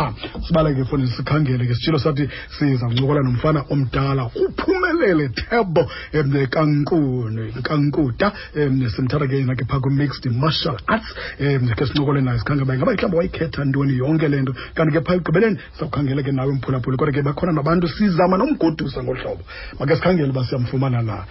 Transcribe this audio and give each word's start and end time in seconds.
qha 0.00 0.14
sibaleke 0.46 0.84
fondini 0.84 1.12
sikhangele 1.12 1.66
ke 1.66 1.74
sitshilo 1.74 1.98
sathi 1.98 2.28
siza 2.58 2.86
kuncokola 2.86 3.22
nomfana 3.22 3.64
omdala 3.70 4.30
uphumelele 4.42 5.28
thebo 5.28 5.82
um 6.14 6.46
kankuni 6.46 7.52
kankuta 7.62 8.32
um 8.56 8.88
simthatha 8.88 9.26
ke 9.26 9.36
yena 9.40 9.54
ke 9.54 9.64
phaa 9.64 9.80
kwi-mixed 9.80 10.26
martial 10.32 10.76
arts 10.86 11.08
um 11.40 11.68
ke 11.76 11.86
sincokole 11.86 12.20
naye 12.20 12.38
sikhangele 12.38 12.64
uba 12.64 12.74
ingaba 12.74 12.92
mhlawumbi 12.92 13.16
wayikhetha 13.16 13.64
ntoni 13.64 13.98
yonke 13.98 14.28
le 14.28 14.42
nto 14.42 14.54
kanti 14.74 14.92
ke 14.96 15.04
phaa 15.04 15.14
ekugqibeleni 15.14 15.58
sawukhangele 15.78 16.22
ke 16.22 16.32
nawe 16.32 16.52
mphulaphuli 16.52 16.96
kodwa 16.96 17.14
ke 17.14 17.22
bakhona 17.22 17.52
nabantu 17.52 17.88
sizama 17.88 18.36
nomgodusa 18.36 19.02
ngolu 19.02 19.20
hlobo 19.20 19.42
make 19.80 19.96
sikhangele 19.96 20.30
uba 20.30 20.44
siyamfumana 20.44 21.02
na 21.02 21.24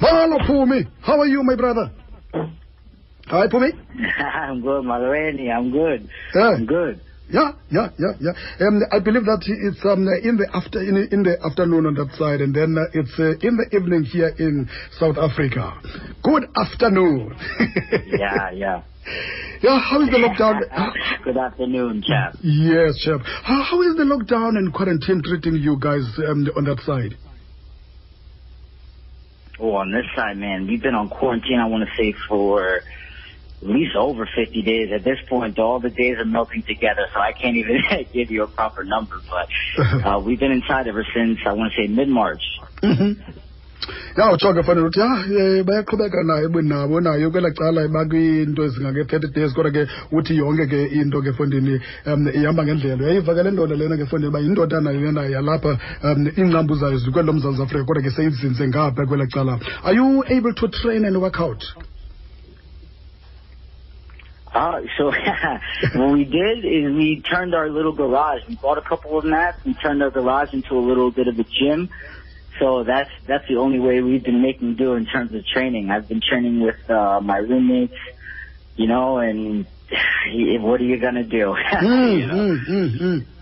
Molo 0.00 0.38
Phumi, 0.44 0.88
how 1.02 1.20
are 1.20 1.26
you, 1.26 1.44
my 1.44 1.54
brother? 1.54 1.88
Hi, 3.28 3.46
Phumi. 3.46 3.70
I'm 4.18 4.60
good, 4.60 4.82
Malweni. 4.84 5.48
I'm 5.56 5.70
good. 5.70 6.08
Yeah. 6.34 6.56
I'm 6.58 6.66
good. 6.66 7.00
Yeah, 7.30 7.52
yeah, 7.70 7.88
yeah, 7.98 8.12
yeah. 8.20 8.66
Um, 8.66 8.82
I 8.92 8.98
believe 9.00 9.24
that 9.24 9.40
it's 9.48 9.80
um, 9.84 10.04
in 10.22 10.36
the 10.36 10.46
after 10.52 10.82
in, 10.82 11.08
in 11.10 11.22
the 11.22 11.40
afternoon 11.40 11.86
on 11.86 11.94
that 11.94 12.12
side, 12.18 12.42
and 12.42 12.54
then 12.54 12.76
uh, 12.76 12.84
it's 12.92 13.16
uh, 13.18 13.32
in 13.40 13.56
the 13.56 13.64
evening 13.72 14.04
here 14.04 14.28
in 14.38 14.68
South 15.00 15.16
Africa. 15.16 15.72
Good 16.22 16.44
afternoon. 16.56 17.34
Yeah, 18.14 18.50
yeah. 18.52 18.82
yeah. 19.62 19.80
How 19.80 20.00
is 20.02 20.10
the 20.10 20.18
lockdown? 20.18 20.60
good 21.24 21.36
afternoon, 21.36 22.02
chap. 22.06 22.36
yes, 22.42 22.96
chap. 22.98 23.20
How, 23.42 23.62
how 23.62 23.82
is 23.82 23.96
the 23.96 24.04
lockdown 24.04 24.56
and 24.56 24.72
quarantine 24.72 25.22
treating 25.24 25.56
you 25.56 25.78
guys 25.80 26.04
um, 26.28 26.46
on 26.56 26.64
that 26.64 26.80
side? 26.84 27.16
Oh, 29.58 29.74
on 29.74 29.90
this 29.90 30.04
side, 30.14 30.36
man, 30.36 30.66
we've 30.66 30.82
been 30.82 30.94
on 30.94 31.08
quarantine, 31.08 31.58
I 31.58 31.66
want 31.66 31.88
to 31.88 31.90
say, 31.96 32.14
for 32.28 32.80
at 33.62 33.68
least 33.68 33.96
over 33.96 34.28
50 34.36 34.62
days. 34.62 34.90
At 34.92 35.04
this 35.04 35.18
point, 35.28 35.58
all 35.58 35.80
the 35.80 35.90
days 35.90 36.18
are 36.18 36.24
melting 36.24 36.62
together, 36.62 37.06
so 37.12 37.20
I 37.20 37.32
can't 37.32 37.56
even 37.56 37.80
give 38.12 38.30
you 38.30 38.42
a 38.42 38.46
proper 38.46 38.84
number. 38.84 39.16
But 39.28 39.48
uh, 40.06 40.20
we've 40.20 40.38
been 40.38 40.52
inside 40.52 40.86
ever 40.86 41.04
since, 41.14 41.38
I 41.46 41.52
want 41.52 41.72
to 41.72 41.82
say, 41.82 41.88
mid-March. 41.88 42.42
ya 44.16 44.32
utsho 44.32 44.54
ke 44.54 44.62
fanele 44.62 44.86
uthi 44.86 45.00
ya 45.00 45.64
bayaqhubeka 45.64 46.22
nayo 46.22 46.62
nabo 46.62 47.00
nayo 47.00 47.30
kwelaa 47.30 47.50
cala 47.50 47.88
bakwiinto 47.88 48.64
ezingake-thirty 48.64 49.28
days 49.34 49.52
kodwa 49.52 49.72
ke 49.72 49.88
uthi 50.12 50.36
yonke 50.36 50.66
ke 50.66 50.86
into 51.00 51.20
ke 51.22 51.32
fondini 51.32 51.80
um 52.06 52.28
ihamba 52.28 52.64
ngendlela 52.64 53.04
uyayiva 53.04 53.34
ke 53.34 53.42
le 53.42 53.50
ndoda 53.50 53.76
lena 53.76 53.96
ke 53.96 54.06
fondini 54.06 54.30
uba 54.30 54.40
yindodana 54.40 54.92
lena 54.92 55.22
yalapha 55.26 55.78
um 56.04 56.26
iingcambu 56.26 56.74
zayo 56.74 56.98
zikwelo 56.98 57.32
mzantsi 57.32 57.62
afrika 57.62 57.84
kodwa 57.84 58.02
ke 58.02 58.10
seyizinze 58.10 58.68
ngapha 58.68 59.06
kwelaa 59.06 59.26
cala 59.26 59.58
are 59.84 59.96
you 59.96 60.24
able 60.30 60.54
to 60.54 60.68
train 60.68 61.04
and 61.04 61.16
work 61.16 61.40
out 61.40 61.64
Uh, 64.54 64.80
so 64.98 65.10
what 65.94 66.12
we 66.12 66.24
did 66.24 66.64
is 66.64 66.94
we 66.94 67.22
turned 67.30 67.54
our 67.54 67.68
little 67.68 67.92
garage. 67.92 68.40
We 68.48 68.56
bought 68.62 68.78
a 68.78 68.88
couple 68.88 69.18
of 69.18 69.24
mats. 69.24 69.58
We 69.66 69.74
turned 69.82 70.02
our 70.02 70.10
garage 70.10 70.48
into 70.52 70.74
a 70.74 70.84
little 70.86 71.10
bit 71.10 71.26
of 71.28 71.34
a 71.34 71.44
gym. 71.44 71.90
So 72.60 72.84
that's 72.84 73.10
that's 73.26 73.44
the 73.48 73.56
only 73.56 73.80
way 73.80 74.00
we've 74.00 74.22
been 74.22 74.40
making 74.40 74.76
do 74.76 74.94
in 74.94 75.06
terms 75.06 75.34
of 75.34 75.44
training. 75.52 75.90
I've 75.90 76.08
been 76.08 76.20
training 76.20 76.62
with 76.62 76.76
uh, 76.88 77.20
my 77.20 77.38
roommates, 77.38 77.94
you 78.76 78.86
know, 78.86 79.18
and 79.18 79.66
what 80.62 80.80
are 80.80 80.84
you 80.84 81.00
gonna 81.00 81.24
do? 81.24 81.54
Mm, 81.72 82.20
you 82.20 82.26
know? 82.26 82.34
mm, 82.34 82.68
mm, 82.70 83.00
mm. 83.02 83.33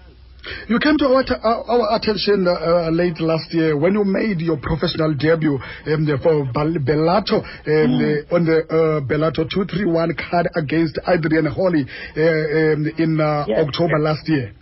You 0.69 0.79
came 0.81 0.98
to 0.98 1.07
our, 1.07 1.23
our, 1.45 1.71
our 1.71 1.97
attention 1.97 2.47
uh, 2.48 2.51
uh, 2.53 2.91
late 2.91 3.21
last 3.21 3.53
year 3.55 3.77
when 3.79 3.93
you 3.95 4.05
made 4.05 4.41
your 4.41 4.57
professional 4.57 5.15
debut 5.15 5.55
um, 5.55 6.07
for 6.21 6.45
Bellator 6.53 7.39
um, 7.39 7.47
uh, 7.47 8.35
on 8.35 8.45
the 8.45 8.67
uh, 8.67 9.01
Bellator 9.07 9.48
231 9.48 10.17
card 10.19 10.48
against 10.57 10.98
Adrian 11.07 11.47
Holly 11.47 11.87
uh, 12.17 12.20
um, 12.20 12.87
in 12.98 13.20
uh, 13.20 13.45
Yes. 13.47 13.67
October 13.69 13.98
last 14.01 14.29
year. 14.29 14.53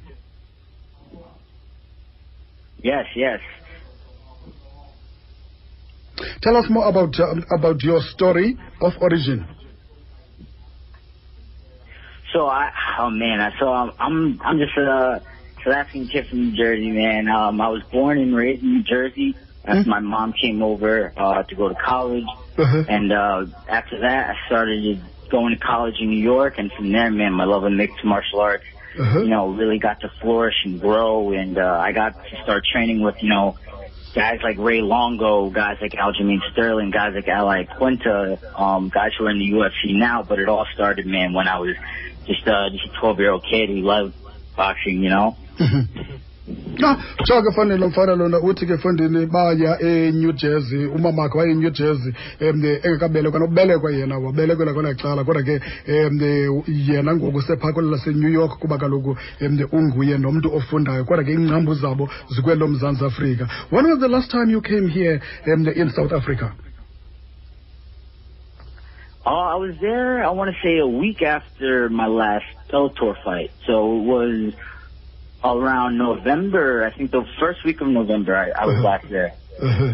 Yes, 2.83 3.06
yes. 3.14 3.41
Tell 6.42 6.56
us 6.56 6.67
more 6.69 6.89
about 6.89 7.14
about 7.51 7.83
your 7.83 8.01
story 8.01 8.58
of 8.83 8.92
origin. 9.01 9.46
So 12.33 12.46
I, 12.46 12.70
oh 13.01 13.11
man, 13.11 13.40
I 13.40 13.51
so 13.58 13.69
I'm 13.73 13.92
I'm 13.98 14.40
I'm 14.42 14.58
just 14.58 14.77
a 14.77 15.23
African 15.66 16.08
kid 16.08 16.26
from 16.28 16.50
New 16.50 16.56
Jersey, 16.56 16.90
man. 16.90 17.28
Um, 17.28 17.60
I 17.60 17.68
was 17.68 17.82
born 17.92 18.18
and 18.18 18.34
raised 18.34 18.62
in 18.62 18.74
New 18.76 18.82
Jersey. 18.82 19.36
After 19.64 19.82
Mhm. 19.82 19.86
my 19.86 20.00
mom 20.00 20.32
came 20.32 20.62
over 20.62 21.12
uh, 21.16 21.42
to 21.42 21.54
go 21.54 21.68
to 21.68 21.74
college, 21.74 22.24
Uh-huh. 22.56 22.84
and 22.88 23.12
uh, 23.12 23.44
after 23.68 24.00
that, 24.00 24.30
I 24.30 24.46
started 24.46 25.00
going 25.28 25.54
to 25.54 25.60
college 25.60 25.96
in 26.00 26.08
New 26.08 26.22
York, 26.22 26.54
and 26.58 26.72
from 26.72 26.90
there, 26.90 27.10
man, 27.10 27.32
my 27.34 27.44
love 27.44 27.64
of 27.64 27.72
mixed 27.72 28.02
martial 28.04 28.40
arts, 28.40 28.64
Uh-huh. 28.98 29.20
you 29.20 29.28
know, 29.28 29.48
really 29.48 29.78
got 29.78 30.00
to 30.00 30.08
flourish 30.22 30.56
and 30.64 30.80
grow, 30.80 31.32
and 31.32 31.58
uh, 31.58 31.78
I 31.80 31.92
got 31.92 32.14
to 32.30 32.42
start 32.42 32.64
training 32.72 33.02
with, 33.02 33.22
you 33.22 33.28
know, 33.28 33.56
guys 34.14 34.40
like 34.42 34.56
Ray 34.58 34.80
Longo, 34.80 35.50
guys 35.50 35.77
like 35.80 35.92
Aljamain 35.92 36.40
Sterling, 36.52 36.90
guys 36.90 37.14
like 37.14 37.28
Al 37.28 37.46
Iaquinta, 37.46 38.38
um, 38.58 38.88
guys 38.88 39.12
who 39.18 39.27
are 39.27 39.30
in 39.30 39.38
the 39.38 39.50
UFC 39.52 39.92
now. 39.96 40.22
But 40.22 40.38
it 40.40 40.48
all 40.48 40.66
started, 40.74 41.06
man, 41.06 41.32
when 41.34 41.46
I 41.48 41.58
was 41.60 41.77
just 42.27 42.48
uh, 42.48 42.70
just 42.70 42.86
a 42.86 42.98
12 43.00 43.20
year 43.20 43.30
old 43.32 43.44
kid 43.44 43.68
who 43.68 43.77
loved 43.82 44.14
boxing, 44.56 45.02
you 45.02 45.10
know. 45.10 45.36
Ah, 46.82 46.96
so 47.24 47.42
ke 47.42 47.52
fanele 47.54 47.86
mfana 47.86 48.16
lona 48.16 48.38
uthi 48.40 48.66
ke 48.66 48.78
fondini 48.78 49.26
baya 49.26 49.78
eNew 49.80 50.32
Jersey 50.32 50.86
umamakhe 50.86 51.38
waye 51.38 51.52
eNew 51.52 51.70
Jersey 51.70 52.12
um 52.40 52.64
engekabelekwa 52.64 53.92
yena 53.92 54.94
cala 54.96 55.24
kodwa 55.24 55.42
ke 55.42 55.60
um 55.86 56.62
yena 56.66 57.14
ngoku 57.14 57.42
laseNew 57.82 58.32
York 58.32 58.58
kuba 58.58 58.78
kaloku 58.78 59.16
um 59.40 59.58
unguye 59.72 60.18
nomntu 60.18 60.54
ofundayo 60.56 61.04
kodwa 61.04 61.24
ke 61.24 61.32
iingcambu 61.32 61.74
zabo 61.74 62.08
zikwelo 62.30 62.68
mzantsi 62.68 63.04
afrika. 63.04 63.46
When 63.70 63.86
was 63.86 64.00
the 64.00 64.08
last 64.08 64.30
time 64.30 64.50
you 64.50 64.60
came 64.62 64.88
here 64.88 65.20
um, 65.46 65.68
in 65.68 65.90
south 65.90 66.12
africa? 66.12 66.52
Uh, 69.27 69.52
I 69.52 69.56
was 69.56 69.77
there, 69.82 70.24
I 70.24 70.30
want 70.30 70.50
to 70.50 70.56
say, 70.62 70.78
a 70.78 70.86
week 70.86 71.20
after 71.20 71.90
my 71.90 72.06
last 72.06 72.46
Bellator 72.72 73.14
fight. 73.22 73.50
So 73.66 73.98
it 73.98 74.04
was 74.04 74.54
around 75.45 75.96
November, 75.98 76.84
I 76.84 76.96
think 76.96 77.11
the 77.11 77.24
first 77.39 77.64
week 77.64 77.80
of 77.80 77.89
November, 77.89 78.34
I, 78.36 78.51
I 78.51 78.67
was 78.67 78.74
Uh-huh. 78.77 78.83
back 78.83 79.08
there. 79.08 79.33
Uh-huh. 79.62 79.92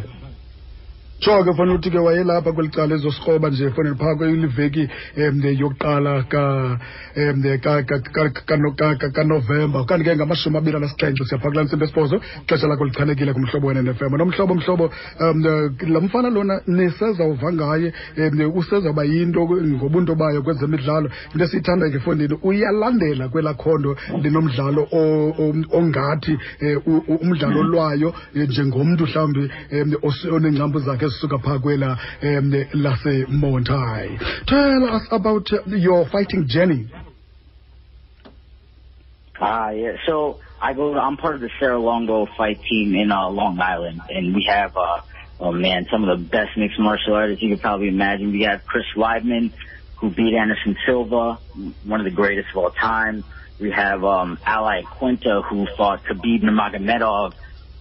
So 1.21 1.43
ke 1.45 1.53
fanele 1.57 1.75
ukuthi 1.75 1.91
ke 1.91 1.99
wayelapha 1.99 2.53
kweli 2.53 2.69
cala 2.69 2.95
ezosikroba 2.95 3.51
nje 3.51 3.71
fanele 3.71 3.95
phaa 3.97 4.15
kweliveki 4.15 4.89
um 5.17 5.41
yokuqala 5.43 6.23
ka- 6.29 6.79
ka- 7.15 7.83
ka- 7.83 8.01
ka- 8.13 8.31
ka- 8.31 8.75
ka- 8.77 8.97
ka- 8.97 9.11
kanovemba 9.11 9.81
okanti 9.81 10.05
ke 10.05 10.17
ngamashumi 10.17 10.57
abili 10.59 10.77
anesixhenxe 10.77 11.25
siyaphaa 11.25 11.51
kulaa 11.51 11.65
ntsimbi 11.65 11.85
esibhozo 11.85 12.21
ixesha 12.43 12.67
lakho 12.69 12.85
lichanekile 12.85 13.33
kumhlobo 13.33 13.67
wena 13.67 13.83
nefm 13.83 14.17
nomhlobo 14.17 14.55
mhlobo 14.55 14.91
um 15.21 15.43
la 15.89 16.01
mfana 16.01 16.31
lona 16.31 16.61
nisezawuva 16.67 17.53
ngaye 17.53 17.93
um 18.19 18.53
usezawuba 18.57 19.05
yinto 19.05 19.41
ngobunto 19.49 20.15
bayo 20.15 20.43
kwezemidlalo. 20.43 21.11
Into 21.33 21.45
esiyithanda 21.45 21.91
ke 21.91 21.99
fondini 21.99 22.39
uyalandela 22.43 23.29
kwelakhondo 23.29 23.97
linomdlalo 24.23 24.89
ongathi 25.73 26.39
um 26.87 27.03
umdlalo 27.09 27.63
lwayo 27.63 28.15
eh, 28.35 28.49
njengomntu 28.49 29.05
mhlawumbi 29.07 29.51
um 29.73 29.95
onengcambu 30.35 30.79
zakhe 30.81 31.07
ezisuka 31.17 31.39
phaa 31.39 31.59
kwela 31.59 31.99
um 32.23 32.53
lasemontai 32.73 34.19
tell 34.47 34.85
us 34.97 35.13
about 35.13 35.53
uh, 35.53 35.77
your 35.77 36.07
fighting 36.07 36.45
journey 36.45 36.87
Ah, 39.39 39.71
yeah. 39.71 39.97
So 40.07 40.41
I 40.63 40.73
go. 40.73 40.99
I'm 40.99 41.19
part 41.19 41.35
of 41.35 41.43
the 41.43 41.51
Serra-Longo 41.61 42.27
fight 42.39 42.59
team 42.63 42.95
in 42.95 43.13
uh, 43.13 43.29
Long 43.29 43.61
Island, 43.61 44.01
and 44.09 44.35
we 44.35 44.47
have, 44.49 44.75
uh, 44.75 45.03
oh 45.41 45.53
man, 45.53 45.87
some 45.93 46.09
of 46.09 46.19
the 46.19 46.25
best 46.25 46.57
mixed 46.57 46.79
martial 46.79 47.13
artists 47.13 47.43
you 47.43 47.51
could 47.55 47.61
probably 47.61 47.89
imagine. 47.89 48.33
We 48.33 48.45
have 48.45 48.65
Chris 48.65 48.87
Weidman, 48.97 49.53
who 49.99 50.09
beat 50.09 50.35
Anderson 50.35 50.75
Silva, 50.87 51.39
one 51.85 52.01
of 52.01 52.05
the 52.05 52.17
greatest 52.23 52.49
of 52.53 52.57
all 52.57 52.71
time. 52.71 53.25
We 53.61 53.73
have 53.73 54.03
um, 54.05 54.39
Al 54.47 54.65
Iaquinta, 54.65 55.45
who 55.45 55.67
fought 55.77 56.03
Khabib 56.05 56.43
Nurmagomedov, 56.43 57.35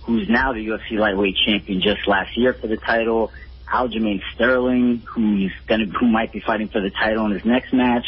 who's 0.05 0.29
now 0.29 0.53
the 0.53 0.65
UFC 0.65 0.97
lightweight 0.97 1.35
champion 1.45 1.81
just 1.81 2.07
last 2.07 2.37
year 2.37 2.53
for 2.53 2.67
the 2.67 2.77
title. 2.77 3.31
Aljamain 3.67 4.21
Sterling, 4.33 5.01
who's 5.05 5.51
gonna, 5.67 5.85
who 5.85 6.07
might 6.07 6.31
be 6.31 6.39
fighting 6.39 6.67
for 6.69 6.81
the 6.81 6.91
title 6.91 7.25
in 7.25 7.31
his 7.31 7.45
next 7.45 7.73
match. 7.73 8.05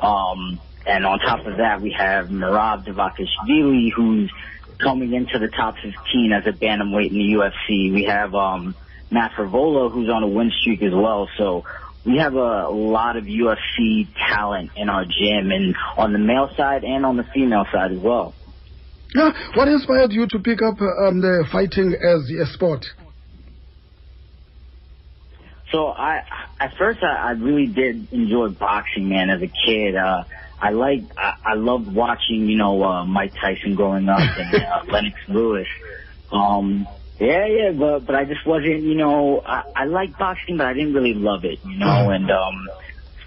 Um, 0.00 0.60
and 0.86 1.04
on 1.04 1.18
top 1.18 1.44
of 1.46 1.58
that, 1.58 1.80
we 1.80 1.92
have 1.92 2.28
Merab 2.28 2.86
Dvalishvili, 2.86 3.92
who's 3.92 4.30
coming 4.78 5.12
into 5.12 5.38
the 5.38 5.48
top 5.48 5.76
15 5.76 6.32
as 6.32 6.46
a 6.46 6.52
bantamweight 6.52 7.10
in 7.10 7.18
the 7.18 7.34
UFC. 7.34 7.92
We 7.92 8.04
have 8.04 8.34
um, 8.34 8.74
Matt 9.10 9.32
Frevola, 9.32 9.92
who's 9.92 10.08
on 10.08 10.22
a 10.22 10.28
win 10.28 10.50
streak 10.60 10.82
as 10.82 10.92
well. 10.92 11.28
So 11.36 11.64
we 12.04 12.18
have 12.18 12.34
a, 12.34 12.68
lot 12.68 13.16
of 13.16 13.24
UFC 13.24 14.08
talent 14.16 14.70
in 14.76 14.88
our 14.88 15.04
gym, 15.04 15.52
and 15.52 15.76
on 15.96 16.12
the 16.12 16.18
male 16.18 16.50
side 16.56 16.84
and 16.84 17.06
on 17.06 17.16
the 17.16 17.24
female 17.24 17.66
side 17.72 17.92
as 17.92 17.98
well. 17.98 18.34
Yeah 19.14 19.30
what 19.54 19.68
inspired 19.68 20.12
you 20.12 20.26
to 20.26 20.38
pick 20.38 20.60
up 20.62 20.80
um, 20.80 21.20
the 21.20 21.44
fighting 21.50 21.94
as 21.94 22.20
a 22.40 22.52
sport 22.52 22.84
So 25.72 25.88
I, 25.88 26.18
at 26.60 26.72
first, 26.78 27.00
I, 27.02 27.28
I 27.28 27.30
really 27.32 27.66
did 27.66 28.12
enjoy 28.12 28.48
boxing, 28.50 29.08
man. 29.08 29.30
As 29.30 29.40
a 29.40 29.48
kid, 29.48 29.96
uh, 29.96 30.24
I 30.60 30.70
like 30.70 31.00
I, 31.16 31.52
I 31.52 31.54
loved 31.54 31.88
watching 31.88 32.46
you 32.46 32.56
know 32.58 32.82
uh, 32.84 33.04
Mike 33.06 33.32
Tyson 33.40 33.74
growing 33.74 34.08
up 34.08 34.20
and 34.20 34.54
uh, 34.54 34.84
Lennox 34.92 35.16
Lewis. 35.28 35.66
Um, 36.30 36.86
yeah, 37.18 37.46
yeah, 37.46 37.70
but 37.72 38.06
but 38.06 38.14
I 38.14 38.24
just 38.24 38.46
wasn't 38.46 38.82
you 38.82 38.94
know 38.94 39.40
I, 39.40 39.62
I 39.74 39.84
liked 39.86 40.18
boxing, 40.18 40.58
but 40.58 40.66
I 40.66 40.74
didn't 40.74 40.92
really 40.92 41.14
love 41.14 41.44
it, 41.44 41.58
you 41.64 41.78
know. 41.78 42.10
And 42.10 42.30
um, 42.30 42.68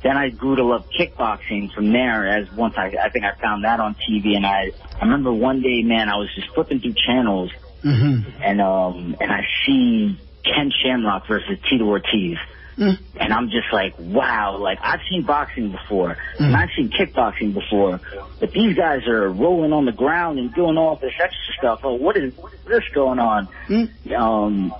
then 0.05 0.15
I 0.17 0.29
grew 0.29 0.55
to 0.55 0.63
love 0.63 0.85
kickboxing 0.97 1.73
from 1.73 1.91
there. 1.91 2.27
As 2.37 2.49
once 2.53 2.75
I 2.77 2.93
I 3.03 3.09
think 3.09 3.25
I 3.25 3.33
found 3.41 3.63
that 3.65 3.79
on 3.79 3.95
TV, 4.07 4.35
and 4.37 4.45
I 4.45 4.71
I 5.01 5.03
remember 5.03 5.33
one 5.33 5.61
day, 5.61 5.81
man, 5.83 6.07
I 6.09 6.15
was 6.17 6.29
just 6.35 6.47
flipping 6.53 6.79
through 6.79 6.93
channels, 7.05 7.51
Mm-hmm. 7.83 8.41
and 8.41 8.61
um 8.61 9.15
and 9.19 9.31
I 9.31 9.41
see 9.65 10.17
Ken 10.43 10.71
Shamrock 10.83 11.27
versus 11.27 11.57
Tito 11.69 11.85
Ortiz. 11.85 12.37
Mm. 12.77 12.97
And 13.17 13.31
I'm 13.33 13.47
just 13.49 13.71
like, 13.71 13.93
wow, 13.99 14.57
like 14.57 14.79
I've 14.83 14.99
seen 15.09 15.23
boxing 15.25 15.71
before, 15.71 16.17
and 16.39 16.53
Mm. 16.53 16.55
I've 16.55 16.69
seen 16.75 16.89
kickboxing 16.91 17.53
before, 17.53 18.01
but 18.41 18.51
these 18.51 18.75
guys 18.75 19.07
are 19.07 19.29
rolling 19.29 19.71
on 19.71 19.85
the 19.85 19.93
ground 19.93 20.39
and 20.39 20.53
doing 20.53 20.77
all 20.77 20.97
this 20.97 21.13
extra 21.23 21.53
stuff. 21.57 21.79
Oh, 21.83 21.93
what 21.93 22.17
is, 22.17 22.33
what 22.37 22.51
is 22.53 22.59
this 22.67 22.83
going 22.93 23.17
on? 23.19 23.47
Mm. 23.69 24.11
Um, 24.13 24.73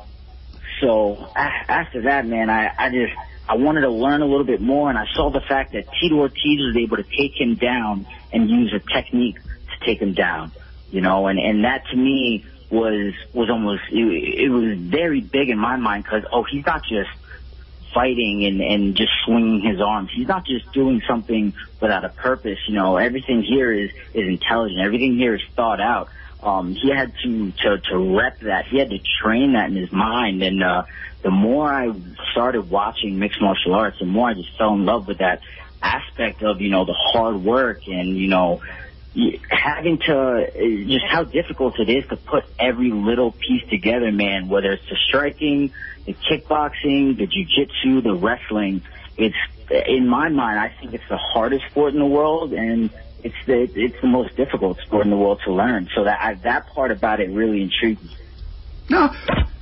so 0.82 1.26
after 1.36 2.02
that, 2.04 2.26
man, 2.26 2.50
I, 2.50 2.70
I 2.78 2.90
just, 2.90 3.14
I 3.48 3.56
wanted 3.56 3.82
to 3.82 3.90
learn 3.90 4.22
a 4.22 4.26
little 4.26 4.46
bit 4.46 4.62
more, 4.62 4.90
and 4.90 4.98
I 4.98 5.06
saw 5.14 5.30
the 5.30 5.42
fact 5.42 5.74
that 5.74 5.86
Tito 6.00 6.16
Ortiz 6.16 6.60
was 6.60 6.76
able 6.78 6.98
to 6.98 7.04
take 7.04 7.40
him 7.40 7.56
down 7.56 8.08
and 8.34 8.50
use 8.50 8.74
a 8.74 8.80
technique 8.80 9.38
to 9.42 9.86
take 9.86 10.02
him 10.02 10.14
down, 10.14 10.52
you 10.92 11.02
know, 11.02 11.28
and, 11.28 11.38
and 11.40 11.64
that 11.64 11.86
to 11.88 11.96
me 11.96 12.44
was, 12.70 13.14
was 13.34 13.50
almost, 13.50 13.84
it, 13.92 14.40
it 14.46 14.50
was 14.50 14.78
very 14.80 15.22
big 15.22 15.50
in 15.50 15.60
my 15.60 15.78
mind 15.78 16.04
because, 16.04 16.24
oh, 16.32 16.44
he's 16.44 16.66
not 16.66 16.84
just 16.84 17.10
fighting 17.94 18.46
and, 18.46 18.62
and 18.62 18.96
just 18.96 19.12
swinging 19.26 19.62
his 19.62 19.80
arms. 19.80 20.10
He's 20.14 20.28
not 20.28 20.46
just 20.46 20.72
doing 20.74 21.02
something 21.08 21.54
without 21.80 22.04
a 22.04 22.10
purpose. 22.10 22.60
You 22.68 22.74
know, 22.74 22.98
everything 22.98 23.42
here 23.42 23.72
is, 23.72 23.92
is 24.14 24.28
intelligent. 24.28 24.82
Everything 24.82 25.16
here 25.16 25.36
is 25.36 25.42
thought 25.56 25.80
out. 25.80 26.10
Um, 26.46 26.76
he 26.76 26.92
had 26.92 27.12
to, 27.24 27.52
to, 27.52 27.78
to 27.90 28.16
rep 28.16 28.40
that. 28.42 28.66
He 28.68 28.78
had 28.78 28.92
to 28.92 29.00
train 29.22 29.54
that 29.54 29.70
in 29.70 29.76
his 29.76 29.92
mind. 29.92 30.44
And, 30.44 30.64
uh, 30.64 30.84
the 31.26 31.32
more 31.32 31.74
I 31.74 31.92
started 32.34 32.70
watching 32.70 33.18
mixed 33.18 33.42
martial 33.42 33.74
arts, 33.74 33.98
the 33.98 34.06
more 34.06 34.30
I 34.30 34.36
just 34.36 34.56
fell 34.60 34.76
in 34.76 34.86
love 34.86 35.08
with 35.08 35.18
that 35.18 35.42
aspect 35.82 36.44
of, 36.44 36.62
you 36.62 36.70
know, 36.70 36.86
the 36.86 36.94
hard 36.94 37.44
work 37.44 37.80
and, 37.88 38.16
you 38.16 38.28
know, 38.28 38.62
having 39.50 39.98
to 40.06 40.16
uh, 40.16 40.88
just 40.88 41.06
how 41.06 41.24
difficult 41.24 41.80
it 41.80 41.90
is 41.90 42.08
to 42.10 42.18
put 42.18 42.44
every 42.60 42.92
little 42.92 43.32
piece 43.32 43.68
together, 43.72 44.12
man. 44.12 44.50
Whether 44.50 44.74
it's 44.74 44.88
the 44.88 44.98
striking, 45.08 45.74
the 46.06 46.14
kickboxing, 46.14 47.18
the 47.18 47.26
jujitsu, 47.26 48.04
the 48.04 48.14
wrestling. 48.14 48.84
It's 49.18 49.36
in 49.88 50.08
my 50.08 50.30
mind, 50.30 50.60
I 50.60 50.76
think 50.80 50.94
it's 50.94 51.10
the 51.10 51.18
hardest 51.18 51.66
sport 51.72 51.94
in 51.94 52.00
the 52.00 52.06
world, 52.06 52.54
and 52.54 52.92
it's 53.26 53.42
the 53.48 53.68
it's 53.74 54.00
the 54.02 54.08
most 54.08 54.38
difficult 54.38 54.78
sport 54.86 55.06
in 55.06 55.10
the 55.10 55.18
world 55.18 55.42
to 55.46 55.52
learn. 55.52 55.90
So 55.96 56.04
that 56.04 56.20
I, 56.22 56.36
that 56.44 56.74
part 56.76 56.92
about 56.92 57.20
it 57.20 57.30
really 57.34 57.60
intrigued 57.62 58.04
me. 58.04 58.16
na 58.90 59.10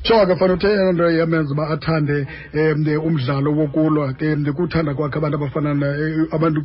jonga 0.03 0.25
ke 0.25 0.35
fana 0.39 0.53
uthe 0.53 0.67
eyona 0.67 0.91
nto 0.91 1.09
yamenza 1.11 1.53
uba 1.53 1.69
athande 1.69 2.27
um 2.53 3.05
umdlalo 3.07 3.51
wokulwa 3.55 4.13
ke 4.13 4.35
kuthanda 4.51 4.93
kwakhe 4.93 5.17
abantu 5.17 5.37
abafana 5.37 5.73
na- 5.73 5.95
eh, 5.95 6.27
abantu 6.31 6.61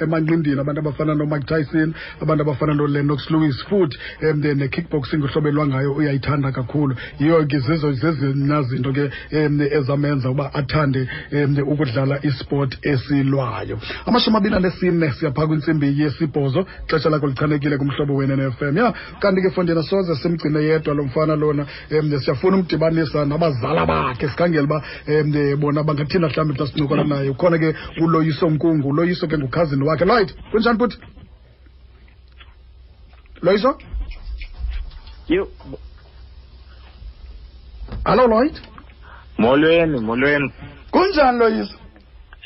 emanqindini 0.00 0.60
abantu 0.60 0.80
abafana 0.80 1.14
nomike 1.14 1.44
tyson 1.46 1.92
abantu 2.22 2.42
abafana 2.42 2.74
nolenox 2.74 3.30
lewis. 3.30 3.62
Futhi 3.68 3.98
um 4.22 4.40
ne-kickboxing 4.40 5.20
uhlobo 5.22 5.48
elwangayo 5.48 5.92
uyayithanda 5.92 6.52
kakhulu. 6.52 6.96
Yiyo 7.20 7.44
ke 7.46 7.58
zizo 7.58 7.92
zezina 7.92 8.62
zinto 8.62 8.92
ke 8.92 9.10
um 9.32 9.60
ezamenza 9.60 10.30
uba 10.30 10.54
athande 10.54 11.06
um 11.32 11.58
ukudlala 11.68 12.24
isport 12.24 12.78
esilwayo. 12.82 13.78
Amashumi 14.06 14.36
abini 14.36 14.56
anesine 14.56 15.12
siyaphaa 15.12 15.46
kwintsimbi 15.46 16.00
yesibhozo. 16.00 16.64
Xesha 16.88 17.10
lakho 17.10 17.26
lichanekile 17.26 17.76
kumhlobo 17.76 18.14
wene-nfm 18.16 18.76
ya 18.78 18.94
kanti 19.20 19.42
ke 19.42 19.50
fondina 19.50 19.82
soze 19.82 20.14
simgcine 20.16 20.60
yedwa 20.64 20.94
lo 20.94 21.04
mfana 21.04 21.36
lona 21.36 21.66
um 22.00 22.18
siyafuna 22.20 22.61
umdibanisa 22.62 23.24
nabazala 23.24 23.86
bakhe. 23.86 24.28
Sikhangele 24.28 24.64
uba 24.64 24.82
um 25.08 25.60
bona 25.60 25.82
bangathina 25.82 26.28
mhlawumbi 26.28 26.58
xa 26.58 26.66
sincokola 26.66 27.04
naye. 27.04 27.28
Ukhona 27.30 27.58
ke 27.58 27.74
uloyiso 28.00 28.50
nkungu 28.50 28.88
uloyiso 28.88 29.26
ke 29.26 29.36
ngukhazini 29.38 29.84
wakhe. 29.84 30.04
Lloyd 30.04 30.32
kunjani 30.50 30.78
futhi? 30.78 30.96
Loyiso? 33.42 33.78
You 35.28 35.46
hallo 38.04 38.26
lloyd? 38.26 38.54
Molweni 39.38 40.00
molweni. 40.00 40.52
Kunjani 40.90 41.38
loyiso? 41.38 41.81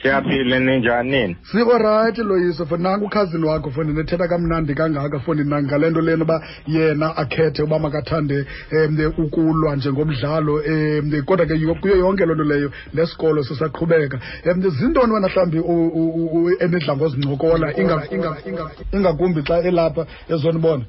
Siyaphile 0.02 0.58
ninjani 0.58 1.36
sikorayithi 1.42 2.22
loyiso 2.22 2.66
for 2.66 2.78
nanku 2.78 3.04
ukhazini 3.06 3.44
wakho 3.46 3.70
foni 3.70 3.92
nethetha 3.92 4.28
kamnandi 4.28 4.74
kangaka 4.74 5.18
foni 5.20 5.44
ngale 5.44 5.90
nto 5.90 6.00
lena 6.00 6.24
uba 6.24 6.42
yena 6.66 7.16
akhethe 7.16 7.62
uba 7.62 7.78
makathande 7.78 8.46
um 8.72 9.12
ukulwa 9.24 9.76
njengomdlalo 9.76 10.54
um 10.54 11.22
kodwa 11.24 11.46
ke 11.46 11.54
yo- 11.60 11.74
kuyo 11.74 11.96
yonke 11.96 12.26
loo 12.26 12.34
nto 12.34 12.44
leyo 12.44 12.70
nesikolo 12.94 13.42
sisaqhubeka. 13.44 14.18
Um 14.44 14.62
zintoni 14.70 15.12
wena 15.12 15.28
mhlawumbi 15.28 15.58
u- 15.58 15.88
u- 15.88 16.44
u- 16.44 16.56
enidla 16.60 16.96
ngozincokola 16.96 17.72
inga- 17.72 18.06
inga- 18.10 18.36
inga- 18.48 18.70
ingakumbi 18.92 19.40
xa 19.42 19.58
elapha 19.64 20.06
ezonibona? 20.28 20.84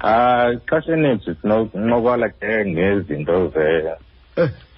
Ah 0.00 0.52
xesha 0.68 0.92
eninzi 0.92 1.34
sinoncokola 1.40 2.28
ke 2.28 2.64
ngezinto 2.66 3.52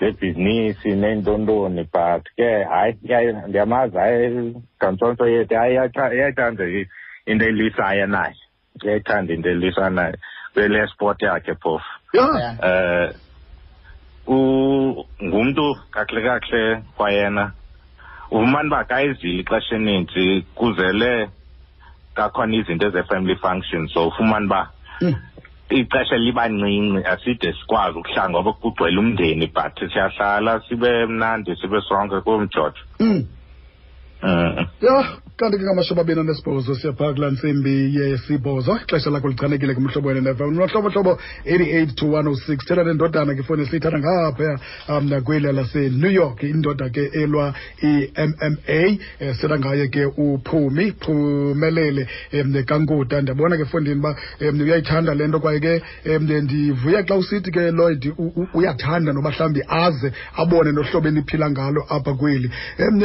lebhizinisi 0.00 0.88
ney'ntontoni 0.94 1.84
but 1.92 2.24
ke 2.36 2.64
hayi 2.64 3.32
ndiyamazi 3.48 3.96
hayi 3.96 4.54
ngantsontso 4.78 5.26
yethu 5.26 5.54
iyayithanda 5.54 6.64
into 7.26 7.44
elwisayo 7.46 8.06
naye 8.06 8.34
iyayithanda 8.82 9.34
into 9.34 9.48
elwisanayo 9.50 10.16
kwele 10.54 10.86
sport 10.86 11.22
yakhe 11.22 11.54
phofu. 11.54 11.92
Um 14.28 15.04
ngumntu 15.22 15.76
kakuhle 15.90 16.22
kakuhle 16.22 16.82
kwayena 16.96 17.52
ufumane 18.30 18.68
uba 18.68 18.84
kayizile 18.84 19.40
ixesha 19.40 19.76
eninzi 19.76 20.44
kuzele 20.54 21.30
kakhona 22.14 22.56
izinto 22.56 22.86
eze-family 22.86 23.36
function 23.36 23.88
so 23.88 24.08
ufumane 24.08 24.46
uba 24.46 24.70
mm. 25.00 25.14
Ixesha 25.70 26.16
liba 26.16 26.48
ncinci 26.48 27.04
aside 27.06 27.52
sikwazi 27.52 27.98
ukuhlala 27.98 28.30
ngoba 28.30 28.52
kugcwele 28.52 28.98
umndeni 28.98 29.46
but 29.46 29.92
siyahlala 29.92 30.60
sibe 30.68 31.06
mnandi 31.06 31.56
sibe 31.56 31.80
sonke 31.80 32.20
kumjojo 32.20 32.82
Mm. 33.00 33.24
Mm. 34.22 34.66
ya 34.80 35.18
kanti 35.38 35.58
ke 35.58 35.64
ngamashumi 35.64 36.00
abini 36.00 36.20
anesibhozo 36.20 36.74
siyaphaa 36.74 37.12
kulaa 37.12 37.30
ntsimbi 37.30 37.94
yesibhozo. 37.96 38.76
Ixesha 38.82 39.10
lakho 39.10 39.28
lichanekile 39.28 39.74
kumhlobo 39.74 40.08
wene 40.08 40.20
nefm 40.20 40.54
nohlobohlobo 40.54 41.18
88 41.46 41.94
to 41.94 42.06
106 42.06 42.56
thetha 42.66 42.84
nendodana 42.84 43.34
ke 43.34 43.42
foni 43.42 43.62
esiyithatha 43.62 43.98
ngaphaya 43.98 44.58
um 44.88 45.08
nakweliya 45.08 45.52
lasenew 45.52 46.10
york. 46.10 46.42
Indoda 46.42 46.88
ke 46.90 47.04
elwa 47.14 47.54
i-mma 47.82 48.46
um 48.48 48.98
sithetha 49.18 49.58
ngaye 49.58 49.88
ke 49.88 50.04
uphumi 50.06 50.92
phumelele 50.92 52.08
um 52.32 52.64
kankuda 52.64 53.22
ndiyabona 53.22 53.56
ke 53.56 53.64
fondini 53.64 53.98
uba 53.98 54.16
um 54.40 54.60
uyayithanda 54.60 55.14
le 55.14 55.28
nto 55.28 55.40
kwaye 55.40 55.60
ke 55.60 55.82
um 56.16 56.22
ndivuya 56.22 57.02
xa 57.02 57.14
usithi 57.14 57.50
ke 57.50 57.70
lloyd 57.70 58.12
uyathanda 58.54 59.12
noba 59.12 59.30
mhlawumbi 59.30 59.62
aze 59.68 60.12
abone 60.36 60.72
nohlobo 60.72 61.08
eniphila 61.08 61.50
ngalo 61.50 61.86
apha 61.88 62.14
kweli. 62.14 62.50
Um 62.78 62.98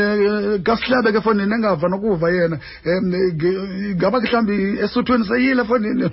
kasihlabe 1.03 1.11
ke 1.11 1.21
fondini 1.21 1.53
engava 1.53 1.87
nokuva 1.89 2.29
yena. 2.31 2.57
Um 2.85 3.13
ngaba 3.95 4.21
ke 4.21 4.27
mhlawumbi 4.27 4.79
esuthwini 4.83 5.25
seyile 5.25 5.63
fondini 5.65 6.09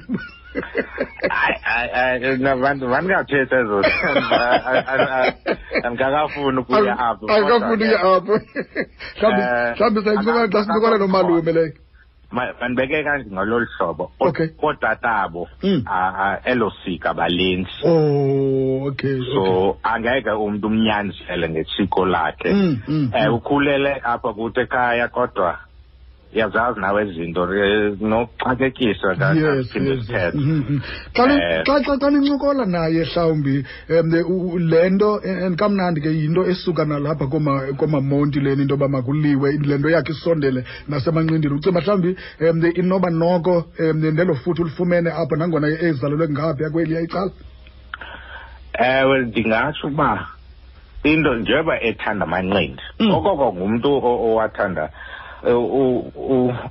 mandingathetha 2.40 3.56
ezo. 3.60 3.82
Andikakafuni 5.84 6.58
ukuya 6.60 6.98
apho 6.98 7.26
akafuni 7.26 7.84
uye 7.84 7.98
apho. 7.98 8.40
Mhlawumbi 9.16 9.42
Eh, 9.42 9.74
mhlawumbi 9.76 10.00
xa 10.52 10.64
sincokola 10.64 10.98
nomalume 10.98 11.52
leyo 11.52 11.72
mandibeke 12.32 13.04
kanje 13.04 13.30
ngololu 13.30 13.66
hlobo. 13.78 14.10
Ootatabo 14.62 15.48
hmm. 15.62 15.84
elo 16.44 16.72
sika 16.84 17.14
balenzi 17.14 17.70
oh, 17.84 18.86
okay 18.86 19.18
so 19.34 19.76
angeke 19.82 20.30
umntu 20.30 20.66
umnyanzele 20.66 21.48
ngetsiko 21.48 22.06
lakhe. 22.06 22.50
Um 22.50 23.10
ukhulele 23.34 24.00
apha 24.04 24.32
kuthi 24.32 24.60
ekhaya 24.60 25.08
kodwa 25.08 25.58
yazazi 26.34 26.80
nawe 26.80 27.08
izinto 27.08 27.42
eh, 27.54 27.92
nokuxakekiswa 28.00 29.14
ka- 29.18 29.32
yes 29.34 29.66
kaphinde 29.66 29.90
yes 29.90 30.06
sithethe. 30.06 30.36
Mhm, 30.38 30.56
mhm. 30.58 30.78
xa 31.14 31.26
ni- 31.26 31.42
Eh. 31.42 31.62
xa 31.66 31.74
xa 31.84 31.94
xa 32.00 32.10
nincokola 32.10 32.64
naye 32.66 33.02
mhlawumbi 33.04 33.64
um 33.90 34.58
le 34.70 34.90
nto 34.90 35.20
and 35.24 35.56
kamnandi 35.58 36.00
ke 36.00 36.08
yinto 36.08 36.44
esuka 36.46 36.84
nalapha 36.84 37.26
kooma- 37.26 37.72
koomamonti 37.76 38.40
leni 38.40 38.62
into 38.62 38.74
yoba 38.74 38.88
makuliwe 38.88 39.58
le 39.66 39.78
nto 39.78 39.88
yakhe 39.90 40.12
isondele 40.12 40.64
nasemanqindini 40.88 41.54
ucinga 41.54 41.80
mhlawumbi 41.80 42.16
um 42.40 42.62
inoba 42.78 43.10
noko 43.10 43.64
um 43.80 43.98
ndelo 43.98 44.34
futhi 44.34 44.62
ulifumene 44.62 45.10
apho 45.10 45.36
nangona 45.36 45.66
ezalelwe 45.68 46.28
ngaphaya 46.28 46.70
kweli 46.70 46.94
yayicala 46.94 47.30
ewe 48.78 49.18
ndingatsho 49.26 49.86
uba 49.88 50.26
into 51.04 51.34
njengoba 51.34 51.80
ethanda 51.82 52.24
amanqindi 52.26 52.82
Mm. 53.00 53.10
okoko 53.10 53.52
ngumntu 53.52 53.88
o- 53.88 54.20
owathanda 54.32 54.84
eh, 54.84 54.90
u- 54.90 54.90
u- 54.90 55.09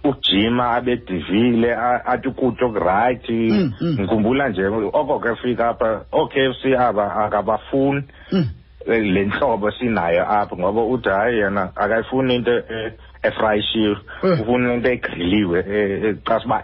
ujima 0.03 0.71
abedivile 0.75 1.75
athi 2.05 2.27
ukutya 2.27 2.67
okurayithi 2.67 3.51
Mm, 3.51 3.73
mm. 3.81 3.93
ngikhumbula 3.99 4.49
nje 4.49 4.65
oko 4.93 5.19
ke 5.19 5.35
fika 5.35 5.69
apha 5.69 6.01
oo-K_F_C 6.11 6.77
aba 6.79 7.15
akabafuni 7.15 8.03
Mm. 8.31 8.45
eh, 8.87 9.03
le 9.03 9.25
ntlobo 9.25 9.71
sinayo 9.71 10.23
apha 10.31 10.55
ngoba 10.55 10.81
uthi 10.83 11.09
hayi 11.09 11.37
yena 11.39 11.69
akayifuni 11.75 12.35
into 12.35 12.51
e- 12.51 12.93
efrayishiwe 13.23 13.97
Eh. 14.23 14.41
ufuna 14.41 14.73
into 14.73 14.89
egriliwe 14.89 15.59
eh, 15.59 16.03
eh, 16.03 16.15
xa 16.25 16.37
uba 16.45 16.63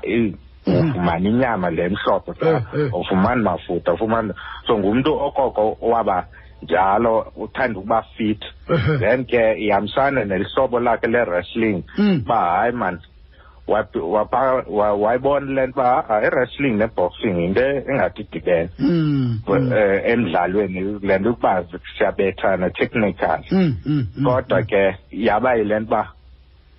Mhm. 0.67 0.89
ufumana 0.89 1.29
inyama 1.29 1.69
le 1.69 1.89
mhlophe 1.89 2.31
Eh, 2.41 2.61
eh. 2.77 2.93
ufumani 2.93 3.41
mafutha 3.43 3.93
ufumani 3.93 4.33
so 4.67 4.77
ngumntu 4.79 5.13
okoko 5.13 5.77
waba 5.81 6.25
njalo 6.61 7.31
uthanda 7.35 7.79
ukuba 7.79 8.01
fit 8.17 8.41
then 8.99 9.25
ke 9.25 9.53
ihambisana 9.59 10.25
nelihlobo 10.25 10.79
lakhe 10.79 11.07
le-wrestling 11.07 11.83
Mm. 11.97 12.21
uba 12.25 12.35
hayi 12.35 12.71
man 12.71 12.99
wayibona 14.99 15.51
le 15.53 15.67
nto 15.67 15.79
uba 15.81 16.09
ah, 16.09 16.21
i-wrestling 16.23 16.77
ne-boxing 16.77 17.37
yinto 17.41 17.61
engathi 17.61 18.21
idibene 18.21 18.69
Mm. 18.79 19.39
Mm. 19.47 19.73
eh, 19.73 20.01
emdlalweni 20.05 20.99
le 21.01 21.17
nto 21.19 21.29
ukuba 21.31 21.63
siyabethana 21.97 22.69
technical 22.69 23.39
Mm, 23.51 23.75
mm, 23.85 24.07
mm. 24.17 24.25
kodwa 24.25 24.61
ke 24.63 24.95
yaba 25.11 25.55
yile 25.55 25.79
nto 25.79 25.87
uba 25.87 26.07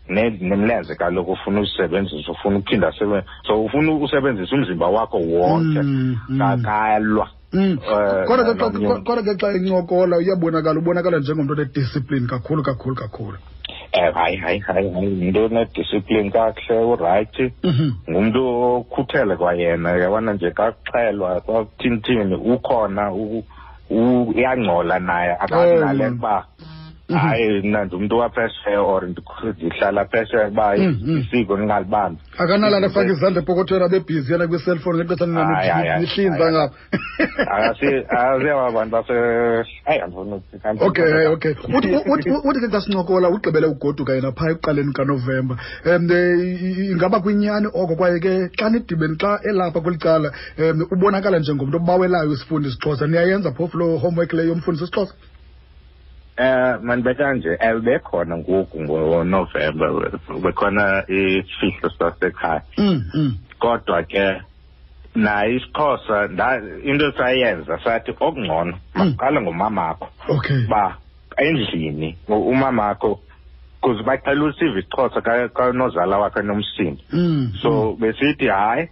ne- 0.09 0.39
nemlenze 0.41 0.95
kaloku 0.95 1.33
ufuna 1.33 1.61
usebenzisa 1.61 2.33
ufuna 2.33 2.59
uphinda 2.59 2.93
so 3.47 3.65
ufuna 3.65 3.93
usebenzisa 3.93 4.57
umzimba 4.57 4.87
wakho 4.89 5.19
wonke 5.19 5.83
Mm, 5.83 6.17
mm. 6.29 6.39
kakalwa 6.39 7.27
Mm. 7.27 7.36
Kodwa 8.27 8.45
ke 8.45 8.53
xa- 8.61 9.03
kodwa 9.07 9.23
ke 9.25 9.33
xa 9.41 9.53
incokola 9.57 10.17
uyabonakala 10.17 10.79
ubonakala 10.81 11.19
njengomntu 11.19 11.53
onediscipline 11.53 12.27
kakhulu 12.27 12.63
kakhulu 12.63 12.95
kakhulu 12.97 13.39
eh 13.93 14.13
hayi 14.15 14.37
hayi 14.37 14.59
hayi 14.59 14.91
hayi 14.95 15.21
yinto 15.23 15.45
enediscipline 15.45 16.31
kakuhle 16.31 16.79
urayithi 16.93 17.53
Mhm. 17.65 17.91
ngumntu 18.11 18.41
okhuthele 18.77 19.37
kwayena 19.37 19.91
yabona 19.91 20.33
nje 20.33 20.51
kakuxhelwa 20.51 21.41
kwakuthini 21.41 22.35
ukhona 22.35 23.13
u- 23.13 23.45
u- 23.91 24.29
uyangcola 24.37 24.99
naye 24.99 25.33
Oh, 25.33 25.45
akanale 25.45 26.07
uba. 26.09 26.45
Hayi 27.15 27.63
mna 27.63 27.85
ndumntu 27.85 28.19
waphesheya 28.19 28.81
or 28.83 29.03
ndihlala 29.09 30.05
phesheya 30.05 30.49
uba 30.49 30.77
Mm, 30.77 30.99
mm. 31.05 31.19
isiko 31.19 31.57
ndingalibambi 31.57 32.21
akanalana 32.39 32.87
afake 32.87 33.11
izandla 33.13 33.43
epokothweni 33.43 33.85
abebhizi 33.85 34.33
yena 34.33 34.45
yana 34.45 34.49
kwiselfoni 34.49 34.99
ngexesha 35.05 35.27
Hayi, 35.45 35.71
hayi, 35.71 35.89
hayi. 35.89 36.01
nihlinza 36.01 36.45
Hayi, 37.49 38.73
bantu 38.75 38.91
base 38.91 39.13
hayi 39.85 40.01
andifuna 40.01 40.37
ukuthi- 40.37 40.87
okay 40.87 41.27
okay. 41.27 41.55
Uthi 42.45 42.61
ke 42.61 42.69
xa 42.73 42.81
sincokola 42.81 43.29
ugqibele 43.31 43.67
ugoduka 43.67 44.13
yena 44.15 44.33
phaa 44.33 44.51
ekuqaleni 44.51 44.93
kanovemba. 44.93 45.57
Um 45.87 46.11
ingaba 46.93 47.21
kwinyani 47.21 47.67
oko? 47.73 47.97
Kwaye 47.97 48.19
ke 48.21 48.51
xa 48.59 48.71
nidibeni 48.71 49.17
xa 49.17 49.41
elapha 49.45 49.81
kweli 49.81 49.99
cala 49.99 50.33
um 50.59 50.87
ubonakala 50.91 51.39
njengomntu 51.39 51.77
obawelayo 51.77 52.33
isifundo 52.33 52.69
isixhosa. 52.69 53.07
Niyayenza 53.07 53.53
phofu 53.53 53.79
loo 53.79 53.97
homework 53.99 54.33
leyo 54.33 54.49
yomfundisi 54.49 54.85
isixhosa 54.85 55.15
Eh 56.39 56.79
mandibeka 56.83 57.35
nje 57.35 57.57
eh 57.61 57.75
bekhona 57.81 58.37
ngoku 58.39 58.81
ngoNovember 58.81 59.91
bekhona 60.43 61.05
isifihlo 61.09 61.91
sasekhaya. 61.99 62.63
Mm, 62.79 63.03
mm. 63.15 63.33
kodwa 63.59 64.03
ke 64.03 64.43
naye 65.15 65.57
isixhosa 65.57 66.29
nda- 66.29 66.61
into 66.85 67.13
sayenza 67.13 67.79
sathi 67.85 68.11
okungcono 68.21 68.79
maqale 68.95 69.41
ngomamakho 69.41 70.09
okay. 70.29 70.67
Ba 70.69 70.99
endlini 71.39 72.17
u- 72.29 72.49
umamakho 72.53 73.21
kuze 73.81 74.03
baqela 74.03 74.45
usiva 74.45 74.79
isixhosa 74.79 75.21
ka- 75.21 75.49
kanozala 75.49 76.19
wakhe 76.19 76.43
nomsindi 76.43 77.05
mm, 77.13 77.53
so 77.63 77.97
besithi 78.01 78.47
hayi 78.49 78.89